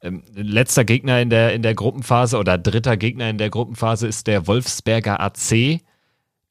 Ähm, 0.00 0.22
letzter 0.34 0.84
Gegner 0.84 1.20
in 1.20 1.28
der, 1.28 1.52
in 1.52 1.60
der 1.60 1.74
Gruppenphase 1.74 2.38
oder 2.38 2.56
dritter 2.56 2.96
Gegner 2.96 3.28
in 3.28 3.36
der 3.36 3.50
Gruppenphase 3.50 4.06
ist 4.06 4.26
der 4.26 4.46
Wolfsberger 4.46 5.20
AC 5.20 5.82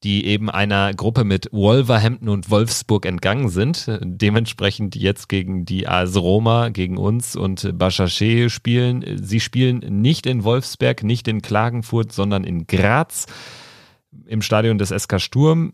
die 0.02 0.26
eben 0.26 0.50
einer 0.50 0.92
Gruppe 0.94 1.24
mit 1.24 1.48
Wolverhampton 1.52 2.28
und 2.28 2.50
Wolfsburg 2.50 3.06
entgangen 3.06 3.48
sind. 3.48 3.86
Dementsprechend 4.02 4.96
jetzt 4.96 5.28
gegen 5.28 5.64
die 5.64 5.86
AS 5.86 6.16
Roma, 6.16 6.70
gegen 6.70 6.96
uns 6.96 7.36
und 7.36 7.78
Baschache 7.78 8.50
spielen. 8.50 9.04
Sie 9.22 9.40
spielen 9.40 9.78
nicht 10.00 10.26
in 10.26 10.44
Wolfsberg, 10.44 11.04
nicht 11.04 11.28
in 11.28 11.42
Klagenfurt, 11.42 12.12
sondern 12.12 12.44
in 12.44 12.66
Graz 12.66 13.26
im 14.26 14.42
Stadion 14.42 14.78
des 14.78 14.90
SK 14.90 15.20
Sturm. 15.20 15.72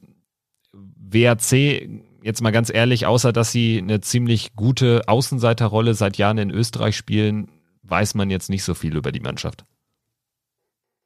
WAC, 0.72 1.88
jetzt 2.22 2.42
mal 2.42 2.50
ganz 2.50 2.72
ehrlich, 2.72 3.06
außer 3.06 3.32
dass 3.32 3.50
sie 3.50 3.78
eine 3.78 4.00
ziemlich 4.00 4.54
gute 4.54 5.02
Außenseiterrolle 5.06 5.94
seit 5.94 6.18
Jahren 6.18 6.38
in 6.38 6.50
Österreich 6.50 6.96
spielen, 6.96 7.50
weiß 7.82 8.14
man 8.14 8.28
jetzt 8.28 8.50
nicht 8.50 8.64
so 8.64 8.74
viel 8.74 8.96
über 8.96 9.10
die 9.10 9.20
Mannschaft. 9.20 9.64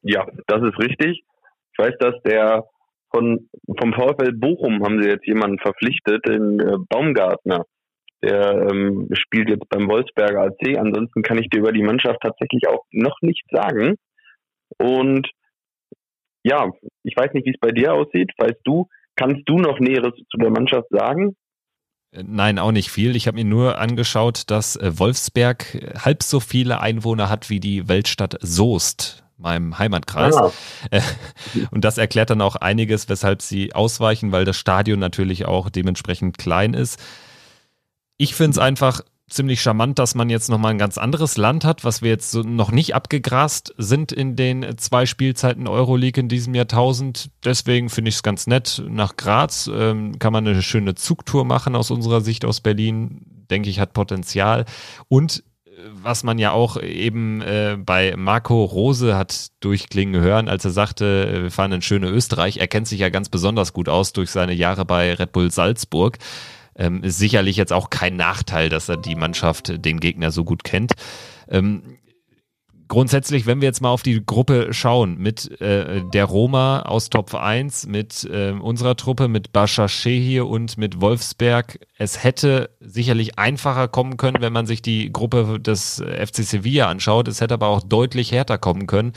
Ja, 0.02 0.26
das 0.48 0.62
ist 0.62 0.78
richtig. 0.80 1.22
Ich 1.72 1.78
weiß, 1.78 1.94
dass 2.00 2.14
der 2.24 2.64
von, 3.14 3.48
vom 3.78 3.92
VfL 3.92 4.32
Bochum 4.32 4.82
haben 4.82 5.02
sie 5.02 5.08
jetzt 5.08 5.26
jemanden 5.26 5.58
verpflichtet, 5.58 6.26
den 6.26 6.60
äh, 6.60 6.76
Baumgartner. 6.88 7.64
Der 8.22 8.68
ähm, 8.70 9.08
spielt 9.12 9.48
jetzt 9.48 9.68
beim 9.68 9.88
Wolfsberger 9.88 10.42
AC. 10.42 10.78
Ansonsten 10.78 11.22
kann 11.22 11.38
ich 11.38 11.48
dir 11.50 11.58
über 11.58 11.72
die 11.72 11.82
Mannschaft 11.82 12.20
tatsächlich 12.22 12.68
auch 12.68 12.84
noch 12.92 13.16
nichts 13.20 13.48
sagen. 13.50 13.96
Und 14.78 15.28
ja, 16.44 16.70
ich 17.02 17.16
weiß 17.16 17.32
nicht, 17.34 17.46
wie 17.46 17.50
es 17.50 17.60
bei 17.60 17.72
dir 17.72 17.94
aussieht. 17.94 18.32
Weißt 18.38 18.60
du, 18.64 18.88
kannst 19.16 19.42
du 19.46 19.58
noch 19.58 19.78
Näheres 19.80 20.14
zu 20.30 20.38
der 20.38 20.50
Mannschaft 20.50 20.88
sagen? 20.90 21.36
Äh, 22.12 22.22
nein, 22.24 22.58
auch 22.58 22.72
nicht 22.72 22.90
viel. 22.90 23.16
Ich 23.16 23.26
habe 23.26 23.36
mir 23.36 23.44
nur 23.44 23.78
angeschaut, 23.78 24.50
dass 24.50 24.76
äh, 24.76 24.98
Wolfsberg 24.98 25.94
halb 26.04 26.22
so 26.22 26.40
viele 26.40 26.80
Einwohner 26.80 27.28
hat 27.28 27.50
wie 27.50 27.60
die 27.60 27.88
Weltstadt 27.88 28.36
Soest 28.40 29.21
meinem 29.42 29.78
Heimatkreis. 29.78 30.36
Ah. 30.36 30.50
Und 31.70 31.84
das 31.84 31.98
erklärt 31.98 32.30
dann 32.30 32.40
auch 32.40 32.56
einiges, 32.56 33.08
weshalb 33.08 33.42
sie 33.42 33.74
ausweichen, 33.74 34.32
weil 34.32 34.44
das 34.44 34.56
Stadion 34.56 34.98
natürlich 34.98 35.46
auch 35.46 35.70
dementsprechend 35.70 36.38
klein 36.38 36.74
ist. 36.74 36.98
Ich 38.16 38.34
finde 38.34 38.52
es 38.52 38.58
einfach 38.58 39.02
ziemlich 39.32 39.62
charmant, 39.62 39.98
dass 39.98 40.14
man 40.14 40.30
jetzt 40.30 40.48
nochmal 40.48 40.72
ein 40.72 40.78
ganz 40.78 40.98
anderes 40.98 41.36
Land 41.36 41.64
hat, 41.64 41.84
was 41.84 42.02
wir 42.02 42.10
jetzt 42.10 42.30
so 42.30 42.42
noch 42.42 42.70
nicht 42.70 42.94
abgegrast 42.94 43.74
sind 43.78 44.12
in 44.12 44.36
den 44.36 44.76
zwei 44.78 45.06
Spielzeiten 45.06 45.66
Euroleague 45.66 46.20
in 46.20 46.28
diesem 46.28 46.54
Jahrtausend. 46.54 47.30
Deswegen 47.44 47.88
finde 47.88 48.10
ich 48.10 48.16
es 48.16 48.22
ganz 48.22 48.46
nett. 48.46 48.82
Nach 48.88 49.16
Graz 49.16 49.70
ähm, 49.72 50.18
kann 50.18 50.32
man 50.32 50.46
eine 50.46 50.62
schöne 50.62 50.94
Zugtour 50.94 51.44
machen 51.44 51.74
aus 51.74 51.90
unserer 51.90 52.20
Sicht 52.20 52.44
aus 52.44 52.60
Berlin. 52.60 53.22
Denke 53.50 53.70
ich, 53.70 53.80
hat 53.80 53.92
Potenzial. 53.92 54.66
Und 55.08 55.42
was 55.90 56.24
man 56.24 56.38
ja 56.38 56.52
auch 56.52 56.80
eben 56.80 57.40
äh, 57.42 57.76
bei 57.78 58.14
Marco 58.16 58.64
Rose 58.64 59.16
hat 59.16 59.48
durchklingen 59.60 60.20
hören, 60.20 60.48
als 60.48 60.64
er 60.64 60.70
sagte, 60.70 61.26
äh, 61.26 61.42
wir 61.44 61.50
fahren 61.50 61.72
in 61.72 61.82
schöne 61.82 62.08
Österreich. 62.08 62.58
Er 62.58 62.68
kennt 62.68 62.88
sich 62.88 63.00
ja 63.00 63.08
ganz 63.08 63.28
besonders 63.28 63.72
gut 63.72 63.88
aus 63.88 64.12
durch 64.12 64.30
seine 64.30 64.52
Jahre 64.52 64.84
bei 64.84 65.14
Red 65.14 65.32
Bull 65.32 65.50
Salzburg. 65.50 66.18
Ähm, 66.74 67.02
ist 67.02 67.18
sicherlich 67.18 67.56
jetzt 67.56 67.72
auch 67.72 67.90
kein 67.90 68.16
Nachteil, 68.16 68.68
dass 68.68 68.88
er 68.88 68.96
die 68.96 69.14
Mannschaft, 69.14 69.84
den 69.84 70.00
Gegner 70.00 70.30
so 70.30 70.44
gut 70.44 70.64
kennt. 70.64 70.92
Ähm, 71.48 71.98
grundsätzlich, 72.92 73.46
wenn 73.46 73.62
wir 73.62 73.68
jetzt 73.68 73.80
mal 73.80 73.88
auf 73.88 74.02
die 74.02 74.22
Gruppe 74.22 74.74
schauen, 74.74 75.16
mit 75.16 75.58
äh, 75.62 76.02
der 76.12 76.26
Roma 76.26 76.82
aus 76.82 77.08
Top 77.08 77.34
1, 77.34 77.86
mit 77.86 78.24
äh, 78.24 78.50
unserer 78.50 78.96
Truppe, 78.96 79.28
mit 79.28 79.50
Bascha 79.50 79.88
hier 79.88 80.46
und 80.46 80.76
mit 80.76 81.00
Wolfsberg, 81.00 81.78
es 81.96 82.22
hätte 82.22 82.68
sicherlich 82.80 83.38
einfacher 83.38 83.88
kommen 83.88 84.18
können, 84.18 84.42
wenn 84.42 84.52
man 84.52 84.66
sich 84.66 84.82
die 84.82 85.10
Gruppe 85.10 85.58
des 85.58 86.02
FC 86.02 86.44
Sevilla 86.44 86.88
anschaut. 86.88 87.28
Es 87.28 87.40
hätte 87.40 87.54
aber 87.54 87.68
auch 87.68 87.80
deutlich 87.80 88.30
härter 88.30 88.58
kommen 88.58 88.86
können. 88.86 89.14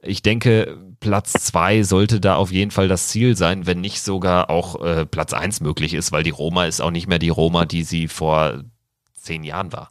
Ich 0.00 0.22
denke, 0.22 0.78
Platz 1.00 1.32
2 1.32 1.82
sollte 1.82 2.20
da 2.20 2.36
auf 2.36 2.50
jeden 2.50 2.70
Fall 2.70 2.88
das 2.88 3.08
Ziel 3.08 3.36
sein, 3.36 3.66
wenn 3.66 3.82
nicht 3.82 4.00
sogar 4.00 4.48
auch 4.48 4.82
äh, 4.82 5.04
Platz 5.04 5.34
1 5.34 5.60
möglich 5.60 5.92
ist, 5.92 6.10
weil 6.10 6.22
die 6.22 6.30
Roma 6.30 6.64
ist 6.64 6.80
auch 6.80 6.90
nicht 6.90 7.06
mehr 7.06 7.18
die 7.18 7.28
Roma, 7.28 7.66
die 7.66 7.82
sie 7.82 8.08
vor 8.08 8.64
zehn 9.12 9.44
Jahren 9.44 9.74
war. 9.74 9.88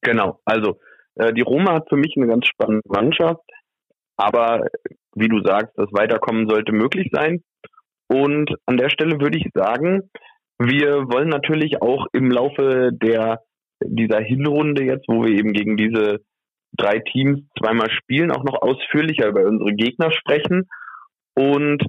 Genau, 0.00 0.40
also 0.44 0.80
die 1.16 1.42
Roma 1.42 1.74
hat 1.74 1.88
für 1.88 1.96
mich 1.96 2.14
eine 2.16 2.26
ganz 2.26 2.46
spannende 2.46 2.88
Mannschaft, 2.88 3.42
aber 4.16 4.66
wie 5.14 5.28
du 5.28 5.40
sagst, 5.42 5.72
das 5.76 5.92
Weiterkommen 5.92 6.48
sollte 6.48 6.72
möglich 6.72 7.10
sein. 7.12 7.42
Und 8.08 8.54
an 8.66 8.76
der 8.76 8.90
Stelle 8.90 9.20
würde 9.20 9.38
ich 9.38 9.48
sagen, 9.54 10.10
wir 10.58 11.08
wollen 11.08 11.28
natürlich 11.28 11.82
auch 11.82 12.06
im 12.12 12.30
Laufe 12.30 12.90
der 12.92 13.40
dieser 13.84 14.20
Hinrunde 14.20 14.84
jetzt, 14.84 15.06
wo 15.08 15.24
wir 15.24 15.32
eben 15.32 15.52
gegen 15.52 15.76
diese 15.76 16.20
drei 16.76 17.00
Teams 17.00 17.40
zweimal 17.58 17.90
spielen, 17.90 18.30
auch 18.30 18.44
noch 18.44 18.60
ausführlicher 18.62 19.28
über 19.28 19.44
unsere 19.44 19.72
Gegner 19.74 20.10
sprechen. 20.12 20.68
Und 21.34 21.84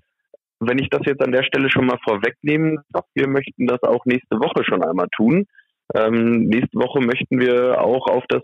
wenn 0.59 0.79
ich 0.79 0.89
das 0.89 1.01
jetzt 1.05 1.21
an 1.21 1.31
der 1.31 1.43
Stelle 1.43 1.69
schon 1.69 1.85
mal 1.85 1.99
vorwegnehmen 2.03 2.79
darf, 2.89 3.05
wir 3.13 3.27
möchten 3.27 3.67
das 3.67 3.81
auch 3.83 4.05
nächste 4.05 4.38
Woche 4.38 4.63
schon 4.63 4.83
einmal 4.83 5.07
tun. 5.15 5.45
Ähm, 5.93 6.45
nächste 6.47 6.77
Woche 6.77 6.99
möchten 6.99 7.39
wir 7.39 7.81
auch 7.81 8.07
auf 8.07 8.23
das 8.29 8.41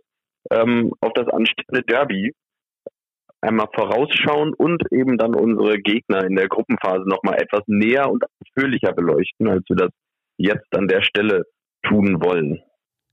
ähm, 0.50 0.94
auf 1.02 1.12
das 1.14 1.28
anstehende 1.28 1.84
Derby 1.84 2.34
einmal 3.42 3.68
vorausschauen 3.74 4.54
und 4.54 4.84
eben 4.92 5.18
dann 5.18 5.36
unsere 5.36 5.80
Gegner 5.80 6.24
in 6.24 6.36
der 6.36 6.48
Gruppenphase 6.48 7.08
nochmal 7.08 7.42
etwas 7.42 7.62
näher 7.68 8.10
und 8.10 8.24
ausführlicher 8.24 8.94
beleuchten, 8.94 9.48
als 9.48 9.64
wir 9.68 9.76
das 9.76 9.90
jetzt 10.38 10.76
an 10.76 10.88
der 10.88 11.02
Stelle 11.02 11.46
tun 11.84 12.22
wollen. 12.24 12.62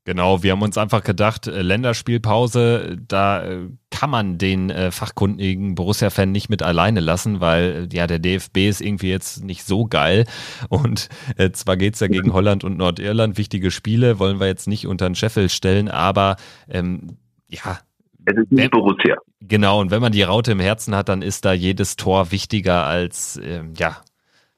Genau, 0.05 0.43
wir 0.43 0.53
haben 0.53 0.62
uns 0.62 0.79
einfach 0.79 1.03
gedacht, 1.03 1.49
äh, 1.49 1.61
Länderspielpause, 1.61 2.97
da 3.07 3.45
äh, 3.45 3.69
kann 3.98 4.11
man 4.11 4.38
den 4.38 4.70
äh, 4.70 4.92
fachkundigen 4.92 5.74
Borussia-Fan 5.74 6.30
nicht 6.30 6.48
mit 6.48 6.62
alleine 6.62 7.00
lassen, 7.00 7.40
weil 7.40 7.88
ja 7.92 8.06
der 8.06 8.20
DFB 8.20 8.58
ist 8.68 8.80
irgendwie 8.80 9.11
jetzt 9.11 9.42
nicht 9.42 9.64
so 9.64 9.87
geil. 9.87 10.24
Und 10.68 11.08
äh, 11.37 11.50
zwar 11.50 11.76
geht's 11.76 11.98
ja 11.98 12.06
gegen 12.06 12.32
Holland 12.32 12.62
und 12.62 12.76
Nordirland, 12.76 13.38
wichtige 13.38 13.72
Spiele, 13.72 14.20
wollen 14.20 14.38
wir 14.38 14.46
jetzt 14.46 14.68
nicht 14.68 14.87
unter 14.87 15.08
den 15.08 15.16
Scheffel 15.16 15.48
stellen, 15.48 15.88
aber 15.88 16.37
ähm, 16.68 17.16
ja. 17.48 17.80
Es 18.24 18.37
ist 18.37 18.52
nicht 18.52 18.70
Borussia. 18.70 19.16
Genau, 19.40 19.80
und 19.80 19.90
wenn 19.90 20.00
man 20.00 20.12
die 20.12 20.22
Raute 20.22 20.52
im 20.52 20.61
Herzen 20.61 20.94
hat, 20.94 21.08
dann 21.08 21.20
ist 21.20 21.44
da 21.44 21.52
jedes 21.52 21.96
Tor 21.96 22.30
wichtiger 22.30 22.84
als 22.87 23.40
ähm, 23.42 23.72
ja, 23.76 23.96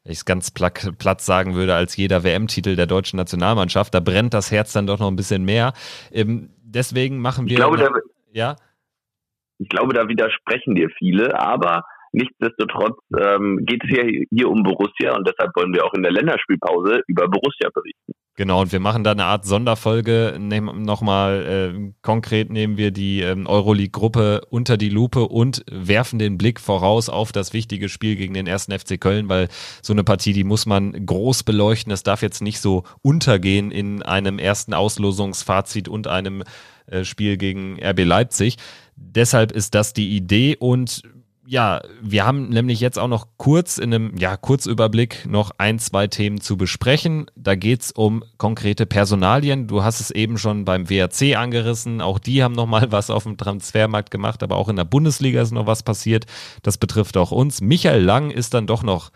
wenn 0.05 0.13
ich 0.13 0.19
es 0.19 0.25
ganz 0.27 0.51
platt, 0.51 1.23
sagen 1.23 1.55
würde, 1.55 1.75
als 1.75 1.97
jeder 1.97 2.25
WM-Titel 2.25 2.77
der 2.77 2.87
deutschen 2.87 3.17
Nationalmannschaft. 3.17 3.95
Da 3.95 4.01
brennt 4.01 4.35
das 4.35 4.51
Herz 4.51 4.75
dann 4.75 4.87
doch 4.87 4.99
noch 4.99 5.09
ein 5.09 5.17
bisschen 5.17 5.45
mehr. 5.45 5.73
Ähm, 6.13 6.51
deswegen 6.63 7.21
machen 7.21 7.47
wir. 7.47 7.53
Ich 7.53 7.57
glaube, 7.57 7.79
noch, 7.79 7.91
ja? 8.33 8.57
Ich 9.61 9.69
glaube, 9.69 9.93
da 9.93 10.09
widersprechen 10.09 10.75
dir 10.75 10.89
viele, 10.99 11.39
aber 11.39 11.85
nichtsdestotrotz 12.13 12.99
ähm, 13.17 13.61
geht 13.67 13.85
es 13.85 13.91
hier, 13.91 14.25
hier 14.31 14.49
um 14.49 14.63
Borussia 14.63 15.15
und 15.15 15.29
deshalb 15.29 15.55
wollen 15.55 15.73
wir 15.75 15.85
auch 15.85 15.95
in 15.95 16.03
der 16.03 16.13
Länderspielpause 16.13 17.03
über 17.07 17.29
Borussia 17.29 17.69
berichten. 17.73 18.13
Genau, 18.37 18.63
und 18.63 18.73
wir 18.73 18.81
machen 18.81 19.05
da 19.05 19.11
eine 19.11 19.27
Art 19.27 19.45
Sonderfolge. 19.45 20.39
Nochmal 20.41 21.75
äh, 21.77 21.93
konkret 22.01 22.51
nehmen 22.51 22.79
wir 22.79 22.91
die 22.91 23.21
ähm, 23.21 23.47
Euroleague-Gruppe 23.47 24.41
unter 24.49 24.79
die 24.79 24.89
Lupe 24.89 25.29
und 25.29 25.63
werfen 25.71 26.19
den 26.19 26.39
Blick 26.39 26.59
voraus 26.59 27.11
auf 27.11 27.33
das 27.33 27.53
wichtige 27.53 27.91
Spiel 27.91 28.17
gegen 28.17 28.33
den 28.33 28.47
ersten 28.47 28.73
FC 28.73 28.99
Köln, 28.99 29.29
weil 29.29 29.49
so 29.83 29.93
eine 29.93 30.05
Partie, 30.05 30.33
die 30.33 30.45
muss 30.45 30.65
man 30.65 31.05
groß 31.05 31.43
beleuchten. 31.43 31.93
Es 31.93 32.03
darf 32.03 32.23
jetzt 32.23 32.41
nicht 32.41 32.61
so 32.61 32.85
untergehen 33.03 33.71
in 33.71 34.03
einem 34.03 34.39
ersten 34.39 34.73
Auslosungsfazit 34.73 35.89
und 35.89 36.07
einem 36.07 36.43
Spiel 37.05 37.37
gegen 37.37 37.79
RB 37.83 38.05
Leipzig. 38.05 38.57
Deshalb 38.97 39.53
ist 39.53 39.75
das 39.75 39.93
die 39.93 40.17
Idee 40.17 40.57
und 40.57 41.03
ja, 41.51 41.81
wir 42.01 42.25
haben 42.25 42.49
nämlich 42.51 42.79
jetzt 42.79 42.97
auch 42.97 43.09
noch 43.09 43.27
kurz 43.37 43.79
in 43.79 43.93
einem 43.93 44.17
ja, 44.17 44.37
Kurzüberblick 44.37 45.27
noch 45.27 45.51
ein, 45.59 45.81
zwei 45.81 46.07
Themen 46.07 46.41
zu 46.41 46.57
besprechen. 46.57 47.27
Da 47.35 47.57
geht's 47.57 47.91
um 47.91 48.23
konkrete 48.39 48.87
Personalien. 48.87 49.67
Du 49.67 49.83
hast 49.83 49.99
es 49.99 50.13
eben 50.13 50.39
schon 50.39 50.65
beim 50.65 50.89
WRC 50.89 51.37
angerissen. 51.37 52.03
Auch 52.03 52.21
die 52.21 52.45
haben 52.45 52.55
nochmal 52.55 52.93
was 52.93 53.11
auf 53.11 53.25
dem 53.25 53.37
Transfermarkt 53.37 54.13
gemacht, 54.13 54.45
aber 54.45 54.55
auch 54.55 54.69
in 54.69 54.77
der 54.77 54.85
Bundesliga 54.85 55.43
ist 55.43 55.51
noch 55.51 55.67
was 55.67 55.83
passiert. 55.83 56.27
Das 56.63 56.79
betrifft 56.79 57.17
auch 57.17 57.33
uns. 57.33 57.61
Michael 57.61 58.05
Lang 58.05 58.31
ist 58.31 58.55
dann 58.55 58.69
doch 58.69 58.85
noch 58.85 59.11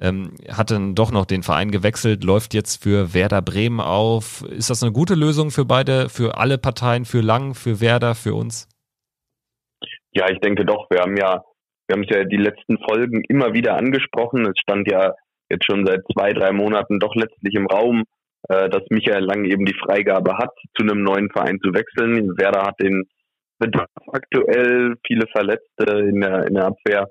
ähm, 0.00 0.34
hat 0.48 0.70
dann 0.70 0.94
doch 0.94 1.10
noch 1.10 1.26
den 1.26 1.42
Verein 1.42 1.70
gewechselt, 1.70 2.24
läuft 2.24 2.54
jetzt 2.54 2.82
für 2.82 3.14
Werder 3.14 3.42
Bremen 3.42 3.80
auf. 3.80 4.42
Ist 4.50 4.70
das 4.70 4.82
eine 4.82 4.92
gute 4.92 5.14
Lösung 5.14 5.50
für 5.50 5.64
beide, 5.64 6.08
für 6.08 6.36
alle 6.38 6.58
Parteien, 6.58 7.04
für 7.04 7.20
Lang, 7.20 7.54
für 7.54 7.80
Werder, 7.80 8.14
für 8.14 8.34
uns? 8.34 8.68
Ja, 10.12 10.30
ich 10.30 10.40
denke 10.40 10.64
doch. 10.64 10.88
Wir 10.90 11.00
haben 11.00 11.16
ja 11.16 11.42
wir 11.88 11.94
haben 11.94 12.04
es 12.04 12.14
ja 12.14 12.24
die 12.24 12.36
letzten 12.36 12.78
Folgen 12.78 13.22
immer 13.28 13.54
wieder 13.54 13.76
angesprochen. 13.76 14.44
Es 14.46 14.60
stand 14.60 14.90
ja 14.90 15.14
jetzt 15.50 15.64
schon 15.64 15.86
seit 15.86 16.02
zwei, 16.12 16.34
drei 16.34 16.52
Monaten 16.52 17.00
doch 17.00 17.14
letztlich 17.14 17.54
im 17.54 17.66
Raum, 17.66 18.04
äh, 18.48 18.68
dass 18.68 18.82
Michael 18.90 19.24
Lang 19.24 19.46
eben 19.46 19.64
die 19.64 19.74
Freigabe 19.74 20.36
hat, 20.36 20.54
zu 20.76 20.82
einem 20.82 21.02
neuen 21.02 21.30
Verein 21.30 21.58
zu 21.64 21.72
wechseln. 21.72 22.36
Werder 22.36 22.66
hat 22.66 22.78
den 22.80 23.04
Bedarf 23.58 23.88
aktuell, 24.12 24.96
viele 25.06 25.26
Verletzte 25.28 25.84
in 26.10 26.20
der, 26.20 26.46
in 26.46 26.54
der 26.54 26.66
Abwehr. 26.66 27.08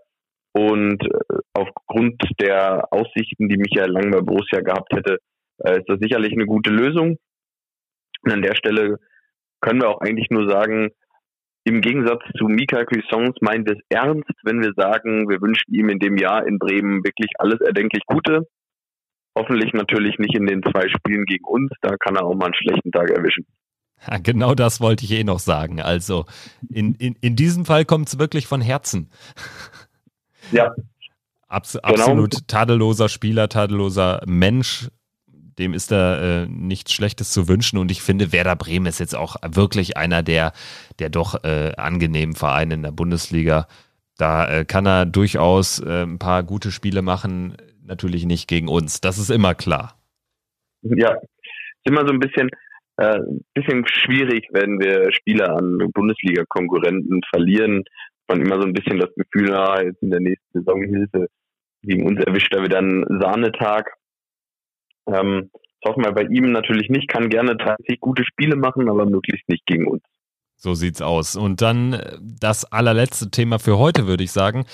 Und 0.58 1.04
äh, 1.04 1.38
aufgrund 1.54 2.20
der 2.42 2.92
Aussichten, 2.92 3.48
die 3.48 3.58
Michael 3.58 3.92
Lang 3.92 4.10
bei 4.10 4.22
Borussia 4.22 4.62
gehabt 4.62 4.92
hätte, 4.92 5.20
äh, 5.60 5.78
ist 5.78 5.88
das 5.88 6.00
sicherlich 6.00 6.34
eine 6.34 6.48
gute 6.48 6.72
Lösung. 6.72 7.18
Und 8.24 8.32
an 8.32 8.42
der 8.42 8.56
Stelle 8.56 8.98
können 9.62 9.82
wir 9.82 9.90
auch 9.90 10.02
eigentlich 10.02 10.32
nur 10.32 10.50
sagen, 10.50 10.90
im 11.64 11.82
Gegensatz 11.82 12.24
zu 12.40 12.46
Mika 12.46 12.86
Cuissons 12.86 13.36
wir 13.40 13.74
es 13.74 13.84
ernst, 13.90 14.32
wenn 14.44 14.62
wir 14.62 14.72
sagen, 14.76 15.30
wir 15.30 15.42
wünschen 15.42 15.76
ihm 15.76 15.90
in 15.90 16.00
dem 16.00 16.18
Jahr 16.18 16.48
in 16.48 16.58
Bremen 16.58 17.04
wirklich 17.04 17.30
alles 17.38 17.62
erdenklich 17.62 18.04
Gute. 18.08 18.48
Hoffentlich 19.38 19.74
natürlich 19.74 20.18
nicht 20.18 20.36
in 20.36 20.48
den 20.48 20.64
zwei 20.64 20.88
Spielen 20.90 21.26
gegen 21.26 21.46
uns, 21.46 21.70
da 21.82 21.96
kann 21.98 22.16
er 22.16 22.26
auch 22.26 22.34
mal 22.34 22.46
einen 22.46 22.56
schlechten 22.56 22.92
Tag 22.92 23.12
erwischen. 23.12 23.46
Ja, 24.08 24.18
genau 24.18 24.56
das 24.56 24.82
wollte 24.82 25.06
ich 25.06 25.12
eh 25.12 25.24
noch 25.24 25.40
sagen. 25.40 25.82
Also 25.82 26.26
in, 26.70 26.96
in, 26.96 27.16
in 27.22 27.36
diesem 27.36 27.66
Fall 27.66 27.86
kommt 27.86 28.08
es 28.08 28.18
wirklich 28.18 28.48
von 28.48 28.62
Herzen. 28.62 29.12
Ja. 30.52 30.74
Abs 31.48 31.74
genau. 31.74 31.88
Absolut 31.88 32.48
tadelloser 32.48 33.10
Spieler, 33.10 33.48
tadelloser 33.50 34.22
Mensch, 34.26 34.90
dem 35.58 35.74
ist 35.74 35.92
da 35.92 36.44
äh, 36.44 36.48
nichts 36.48 36.94
Schlechtes 36.94 37.32
zu 37.32 37.48
wünschen. 37.48 37.78
Und 37.80 37.90
ich 37.92 38.02
finde, 38.02 38.32
Werder 38.32 38.56
Bremen 38.56 38.86
ist 38.86 39.00
jetzt 39.00 39.16
auch 39.16 39.38
wirklich 39.48 39.98
einer 39.98 40.24
der, 40.24 40.52
der 41.00 41.10
doch 41.10 41.44
äh, 41.44 41.74
angenehmen 41.78 42.36
Vereine 42.36 42.76
in 42.76 42.84
der 42.84 42.92
Bundesliga. 42.92 43.68
Da 44.18 44.50
äh, 44.50 44.66
kann 44.66 44.86
er 44.86 45.06
durchaus 45.06 45.80
äh, 45.80 46.04
ein 46.04 46.20
paar 46.20 46.44
gute 46.44 46.72
Spiele 46.72 47.02
machen, 47.02 47.56
natürlich 47.86 48.26
nicht 48.26 48.48
gegen 48.48 48.68
uns. 48.68 49.02
Das 49.02 49.18
ist 49.18 49.30
immer 49.30 49.56
klar. 49.56 49.98
Ja, 50.82 51.14
ist 51.14 51.86
immer 51.86 52.06
so 52.06 52.14
ein 52.14 52.20
bisschen, 52.20 52.50
äh, 52.98 53.20
bisschen 53.54 53.86
schwierig, 53.88 54.48
wenn 54.52 54.80
wir 54.80 55.12
Spieler 55.14 55.56
an 55.56 55.78
Bundesliga-Konkurrenten 55.94 57.22
verlieren. 57.30 57.84
Man 58.28 58.42
immer 58.42 58.60
so 58.60 58.68
ein 58.68 58.74
bisschen 58.74 59.00
das 59.00 59.10
Gefühl, 59.16 59.54
ah, 59.54 59.82
jetzt 59.82 60.02
in 60.02 60.12
der 60.12 60.20
nächsten 60.20 60.60
Saison 60.60 60.82
Hilfe 60.82 61.28
gegen 61.84 62.06
uns 62.06 62.20
erwischt 62.20 62.54
er 62.54 62.64
wieder 62.64 62.80
einen 62.80 63.06
Sahnetag. 63.22 63.94
Ähm, 65.08 65.50
das 65.54 65.92
hoffen 65.92 66.04
wir 66.04 66.12
bei 66.12 66.24
ihm 66.24 66.52
natürlich 66.52 66.90
nicht, 66.90 67.08
kann 67.08 67.30
gerne 67.30 67.58
tatsächlich 67.58 68.00
gute 68.00 68.26
Spiele 68.26 68.56
machen, 68.56 68.90
aber 68.90 69.06
möglichst 69.06 69.48
nicht 69.48 69.66
gegen 69.66 69.88
uns. 69.88 70.04
So 70.56 70.74
sieht's 70.74 71.02
aus. 71.02 71.36
Und 71.36 71.62
dann 71.62 71.94
äh, 71.94 72.18
das 72.22 72.66
allerletzte 72.66 73.30
Thema 73.30 73.60
für 73.60 73.78
heute, 73.78 74.08
würde 74.08 74.24
ich 74.24 74.32
sagen, 74.32 74.66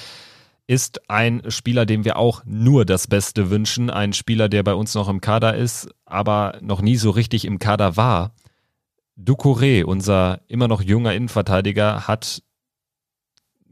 ist 0.65 1.09
ein 1.09 1.43
Spieler, 1.49 1.85
dem 1.85 2.05
wir 2.05 2.17
auch 2.17 2.43
nur 2.45 2.85
das 2.85 3.07
Beste 3.07 3.49
wünschen. 3.49 3.89
Ein 3.89 4.13
Spieler, 4.13 4.47
der 4.47 4.63
bei 4.63 4.73
uns 4.73 4.95
noch 4.95 5.09
im 5.09 5.19
Kader 5.19 5.55
ist, 5.55 5.89
aber 6.05 6.57
noch 6.61 6.81
nie 6.81 6.95
so 6.95 7.09
richtig 7.09 7.45
im 7.45 7.59
Kader 7.59 7.97
war. 7.97 8.33
Ducouré, 9.17 9.83
unser 9.83 10.39
immer 10.47 10.69
noch 10.69 10.81
junger 10.81 11.13
Innenverteidiger, 11.13 12.07
hat 12.07 12.41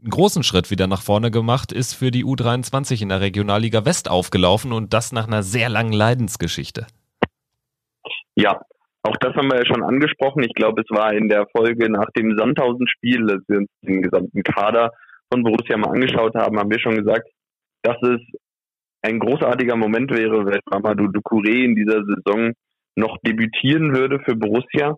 einen 0.02 0.10
großen 0.10 0.42
Schritt 0.42 0.70
wieder 0.70 0.86
nach 0.88 1.02
vorne 1.02 1.30
gemacht, 1.30 1.72
ist 1.72 1.94
für 1.94 2.10
die 2.10 2.24
U23 2.24 3.02
in 3.02 3.08
der 3.08 3.20
Regionalliga 3.20 3.84
West 3.84 4.10
aufgelaufen 4.10 4.72
und 4.72 4.92
das 4.92 5.12
nach 5.12 5.26
einer 5.26 5.42
sehr 5.42 5.68
langen 5.68 5.92
Leidensgeschichte. 5.92 6.86
Ja, 8.34 8.60
auch 9.02 9.16
das 9.20 9.34
haben 9.34 9.48
wir 9.48 9.58
ja 9.58 9.66
schon 9.66 9.82
angesprochen. 9.82 10.42
Ich 10.42 10.54
glaube, 10.54 10.82
es 10.82 10.96
war 10.96 11.12
in 11.12 11.28
der 11.28 11.46
Folge 11.56 11.90
nach 11.90 12.10
dem 12.16 12.36
Sandhausen-Spiel, 12.36 13.26
dass 13.26 13.40
wir 13.46 13.58
uns 13.58 13.68
den 13.82 14.02
gesamten 14.02 14.42
Kader 14.42 14.90
von 15.30 15.44
Borussia 15.44 15.76
mal 15.76 15.90
angeschaut 15.90 16.34
haben, 16.34 16.58
haben 16.58 16.70
wir 16.70 16.80
schon 16.80 16.96
gesagt, 16.96 17.28
dass 17.82 17.96
es 18.02 18.20
ein 19.02 19.18
großartiger 19.18 19.76
Moment 19.76 20.10
wäre, 20.10 20.46
wenn 20.46 20.60
Mamadou 20.70 21.06
Ducouré 21.06 21.64
in 21.64 21.74
dieser 21.74 22.02
Saison 22.04 22.52
noch 22.96 23.18
debütieren 23.22 23.94
würde 23.94 24.20
für 24.20 24.36
Borussia. 24.36 24.96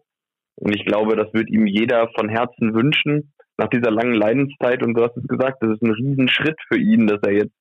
Und 0.57 0.75
ich 0.75 0.85
glaube, 0.85 1.17
das 1.17 1.33
wird 1.33 1.51
ihm 1.51 1.67
jeder 1.67 2.09
von 2.17 2.29
Herzen 2.29 2.75
wünschen 2.75 3.34
nach 3.59 3.69
dieser 3.69 3.91
langen 3.91 4.15
Leidenszeit. 4.15 4.83
Und 4.83 4.95
du 4.95 5.03
hast 5.03 5.17
es 5.17 5.27
gesagt, 5.27 5.63
das 5.63 5.71
ist 5.73 5.83
ein 5.83 5.93
Riesenschritt 5.93 6.59
für 6.69 6.79
ihn, 6.79 7.07
dass 7.07 7.21
er 7.23 7.33
jetzt 7.33 7.55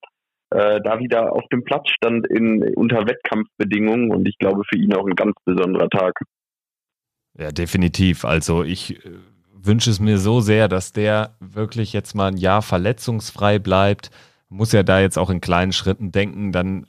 äh, 0.50 0.80
da 0.82 0.98
wieder 0.98 1.32
auf 1.32 1.44
dem 1.52 1.64
Platz 1.64 1.88
stand 1.90 2.26
in, 2.28 2.62
unter 2.74 3.06
Wettkampfbedingungen. 3.06 4.10
Und 4.10 4.28
ich 4.28 4.38
glaube, 4.38 4.62
für 4.68 4.78
ihn 4.78 4.94
auch 4.94 5.06
ein 5.06 5.16
ganz 5.16 5.34
besonderer 5.44 5.88
Tag. 5.88 6.14
Ja, 7.38 7.50
definitiv. 7.50 8.24
Also 8.24 8.62
ich 8.62 9.04
äh, 9.04 9.10
wünsche 9.52 9.90
es 9.90 10.00
mir 10.00 10.18
so 10.18 10.40
sehr, 10.40 10.68
dass 10.68 10.92
der 10.92 11.36
wirklich 11.40 11.92
jetzt 11.92 12.14
mal 12.14 12.28
ein 12.28 12.36
Jahr 12.36 12.62
verletzungsfrei 12.62 13.58
bleibt. 13.58 14.10
Muss 14.48 14.72
ja 14.72 14.82
da 14.82 15.00
jetzt 15.00 15.18
auch 15.18 15.30
in 15.30 15.40
kleinen 15.40 15.72
Schritten 15.72 16.12
denken, 16.12 16.52
dann 16.52 16.86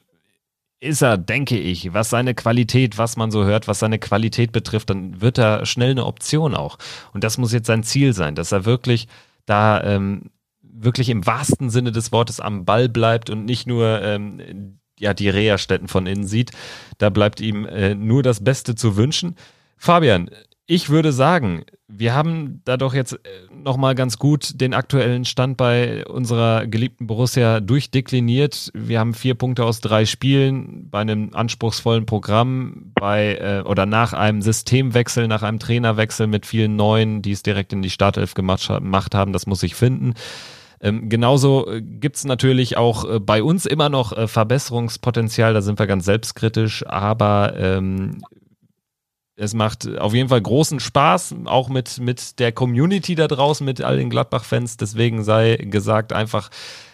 ist 0.80 1.02
er, 1.02 1.18
denke 1.18 1.58
ich, 1.58 1.94
was 1.94 2.10
seine 2.10 2.36
Qualität, 2.36 2.98
was 2.98 3.18
man 3.18 3.32
so 3.32 3.46
hört, 3.46 3.68
was 3.68 3.80
seine 3.80 4.00
Qualität 4.00 4.52
betrifft, 4.52 4.90
dann 4.90 5.22
wird 5.22 5.38
er 5.38 5.66
schnell 5.66 5.92
eine 5.92 6.06
Option 6.06 6.54
auch. 6.54 6.78
Und 7.14 7.24
das 7.24 7.38
muss 7.38 7.54
jetzt 7.54 7.68
sein 7.68 7.84
Ziel 7.84 8.14
sein, 8.14 8.36
dass 8.36 8.52
er 8.52 8.66
wirklich 8.66 9.08
da 9.46 9.84
ähm, 9.84 10.32
wirklich 10.62 11.10
im 11.10 11.26
wahrsten 11.26 11.70
Sinne 11.70 11.92
des 11.92 12.12
Wortes 12.12 12.40
am 12.40 12.66
Ball 12.66 12.90
bleibt 12.90 13.30
und 13.30 13.46
nicht 13.46 13.68
nur 13.68 14.02
ähm, 14.02 14.80
ja 15.00 15.14
die 15.14 15.30
Reha-Stätten 15.30 15.88
von 15.88 16.08
innen 16.08 16.28
sieht. 16.28 16.52
Da 16.97 17.10
bleibt 17.10 17.39
ihm 17.41 17.66
äh, 17.66 17.95
nur 17.95 18.24
das 18.24 18.43
Beste 18.43 18.76
zu 18.76 18.97
wünschen. 18.97 19.36
Fabian, 19.78 20.30
ich 20.68 20.89
würde 20.89 21.11
sagen, 21.11 21.63
wir 21.88 22.16
haben 22.16 22.61
da 22.66 22.78
doch 22.78 22.93
jetzt 22.93 23.13
äh, 23.13 23.20
nochmal 23.53 23.93
ganz 23.93 24.18
gut 24.18 24.59
den 24.59 24.74
aktuellen 24.74 25.24
Stand 25.24 25.57
bei 25.57 26.05
unserer 26.07 26.66
geliebten 26.66 27.05
Borussia 27.05 27.59
durchdekliniert. 27.59 28.72
Wir 28.74 28.99
haben 28.99 29.13
vier 29.13 29.36
Punkte 29.36 29.63
aus 29.63 29.80
drei 29.82 30.05
Spielen 30.05 30.89
bei 30.89 31.01
einem 31.01 31.30
anspruchsvollen 31.34 32.07
Programm, 32.07 32.91
bei 32.95 33.36
äh, 33.36 33.61
oder 33.68 33.86
nach 33.86 34.13
einem 34.13 34.41
Systemwechsel, 34.41 35.28
nach 35.28 35.43
einem 35.43 35.59
Trainerwechsel 35.59 36.26
mit 36.26 36.47
vielen 36.47 36.76
Neuen, 36.76 37.22
die 37.22 37.32
es 37.32 37.43
direkt 37.43 37.72
in 37.72 37.84
die 37.84 37.91
Startelf 37.91 38.34
gemacht, 38.34 38.68
gemacht 38.68 39.13
haben. 39.13 39.34
Das 39.34 39.45
muss 39.45 39.61
ich 39.61 39.76
finden. 39.76 40.16
Ähm, 40.82 41.09
genauso 41.09 41.68
äh, 41.70 41.82
gibt 41.82 42.18
es 42.18 42.26
natürlich 42.26 42.78
auch 42.78 43.09
äh, 43.09 43.20
bei 43.20 43.43
uns 43.43 43.66
immer 43.66 43.89
noch 43.89 44.16
äh, 44.16 44.28
Verbesserungspotenzial, 44.28 45.53
da 45.53 45.61
sind 45.61 45.80
wir 45.80 45.88
ganz 45.88 46.05
selbstkritisch, 46.05 46.86
aber 46.86 47.53
ähm, 47.57 48.22
es 49.38 49.54
macht 49.54 49.88
auf 49.98 50.14
jeden 50.14 50.30
Fall 50.30 50.42
großen 50.42 50.80
Spaß, 50.80 51.36
auch 51.46 51.68
mit, 51.70 52.00
mit 52.00 52.40
der 52.40 52.52
Community 52.52 53.16
da 53.16 53.28
draußen, 53.28 53.66
mit 53.66 53.82
all 53.82 53.98
den 53.98 54.10
Gladbach-Fans. 54.10 54.78
Deswegen 54.78 55.24
sei 55.24 55.58
gesagt, 55.58 56.14
einfach 56.14 56.50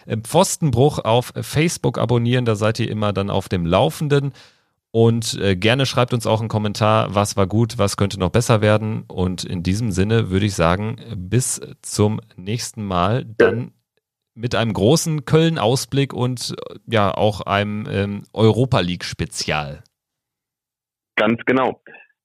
äh, 0.06 0.16
Pfostenbruch 0.16 0.98
auf 0.98 1.32
Facebook 1.40 1.98
abonnieren, 1.98 2.44
da 2.44 2.56
seid 2.56 2.80
ihr 2.80 2.90
immer 2.90 3.12
dann 3.12 3.30
auf 3.30 3.48
dem 3.48 3.66
Laufenden. 3.66 4.32
Und 4.90 5.38
äh, 5.40 5.56
gerne 5.56 5.86
schreibt 5.86 6.12
uns 6.12 6.26
auch 6.26 6.40
einen 6.40 6.50
Kommentar, 6.50 7.14
was 7.14 7.36
war 7.36 7.46
gut, 7.46 7.78
was 7.78 7.96
könnte 7.96 8.18
noch 8.18 8.28
besser 8.28 8.60
werden. 8.60 9.04
Und 9.08 9.44
in 9.44 9.62
diesem 9.62 9.90
Sinne 9.90 10.28
würde 10.30 10.46
ich 10.46 10.54
sagen, 10.54 10.96
bis 11.16 11.60
zum 11.80 12.20
nächsten 12.36 12.84
Mal. 12.84 13.24
Dann 13.38 13.72
mit 14.34 14.54
einem 14.54 14.72
großen 14.72 15.24
Köln-Ausblick 15.24 16.12
und 16.12 16.54
ja 16.86 17.12
auch 17.12 17.42
einem 17.42 17.86
ähm, 17.88 18.22
Europa 18.32 18.80
League-Spezial. 18.80 19.82
Ganz 21.16 21.40
genau. 21.46 21.82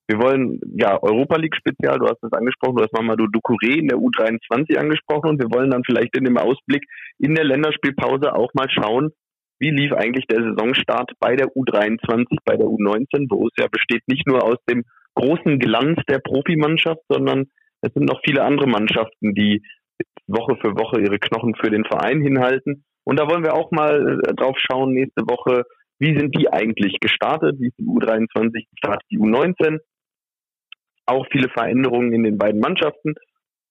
Wir 0.08 0.20
wollen, 0.20 0.60
ja, 0.78 0.98
Europa 1.02 1.36
League 1.36 1.56
Spezial, 1.56 2.00
du 2.00 2.08
hast 2.08 2.24
es 2.24 2.32
angesprochen, 2.32 2.78
du 2.78 2.84
hast 2.84 2.94
Mamadou 2.94 3.26
Ducouré 3.26 3.78
in 3.78 3.90
der 3.90 3.98
U23 3.98 4.78
angesprochen 4.78 5.32
und 5.32 5.40
wir 5.40 5.52
wollen 5.52 5.70
dann 5.70 5.84
vielleicht 5.86 6.16
in 6.16 6.24
dem 6.24 6.38
Ausblick 6.38 6.84
in 7.20 7.36
der 7.36 7.44
Länderspielpause 7.44 8.34
auch 8.34 8.54
mal 8.54 8.70
schauen, 8.70 9.12
wie 9.60 9.72
lief 9.72 9.92
eigentlich 9.92 10.26
der 10.28 10.42
Saisonstart 10.42 11.12
bei 11.20 11.36
der 11.36 11.48
U23, 11.48 12.38
bei 12.46 12.56
der 12.56 12.68
U19, 12.68 13.28
wo 13.30 13.48
es 13.48 13.54
ja 13.60 13.68
besteht 13.70 14.04
nicht 14.08 14.26
nur 14.28 14.44
aus 14.44 14.58
dem 14.70 14.84
großen 15.16 15.60
Glanz 15.60 16.00
der 16.08 16.20
Profimannschaft, 16.20 17.02
sondern 17.10 17.48
es 17.82 17.92
sind 17.94 18.06
noch 18.06 18.22
viele 18.24 18.44
andere 18.44 18.68
Mannschaften, 18.68 19.34
die 19.34 19.62
Woche 20.28 20.56
für 20.62 20.78
Woche 20.78 21.02
ihre 21.02 21.20
Knochen 21.20 21.56
für 21.56 21.70
den 21.70 21.86
Verein 21.86 22.22
hinhalten. 22.22 22.86
Und 23.04 23.20
da 23.20 23.30
wollen 23.30 23.44
wir 23.44 23.56
auch 23.56 23.72
mal 23.72 24.20
äh, 24.26 24.34
drauf 24.36 24.58
schauen 24.60 24.94
nächste 24.94 25.24
Woche, 25.24 25.64
wie 26.00 26.18
sind 26.18 26.36
die 26.38 26.52
eigentlich 26.52 27.00
gestartet? 27.00 27.60
Wie 27.60 27.68
ist 27.68 27.80
die 27.80 27.86
U23 27.86 28.66
gestartet, 28.70 29.04
die 29.10 29.18
U19? 29.18 29.80
Auch 31.08 31.26
viele 31.32 31.50
Veränderungen 31.50 32.14
in 32.14 32.22
den 32.24 32.38
beiden 32.38 32.60
Mannschaften. 32.60 33.16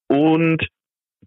Und 0.09 0.67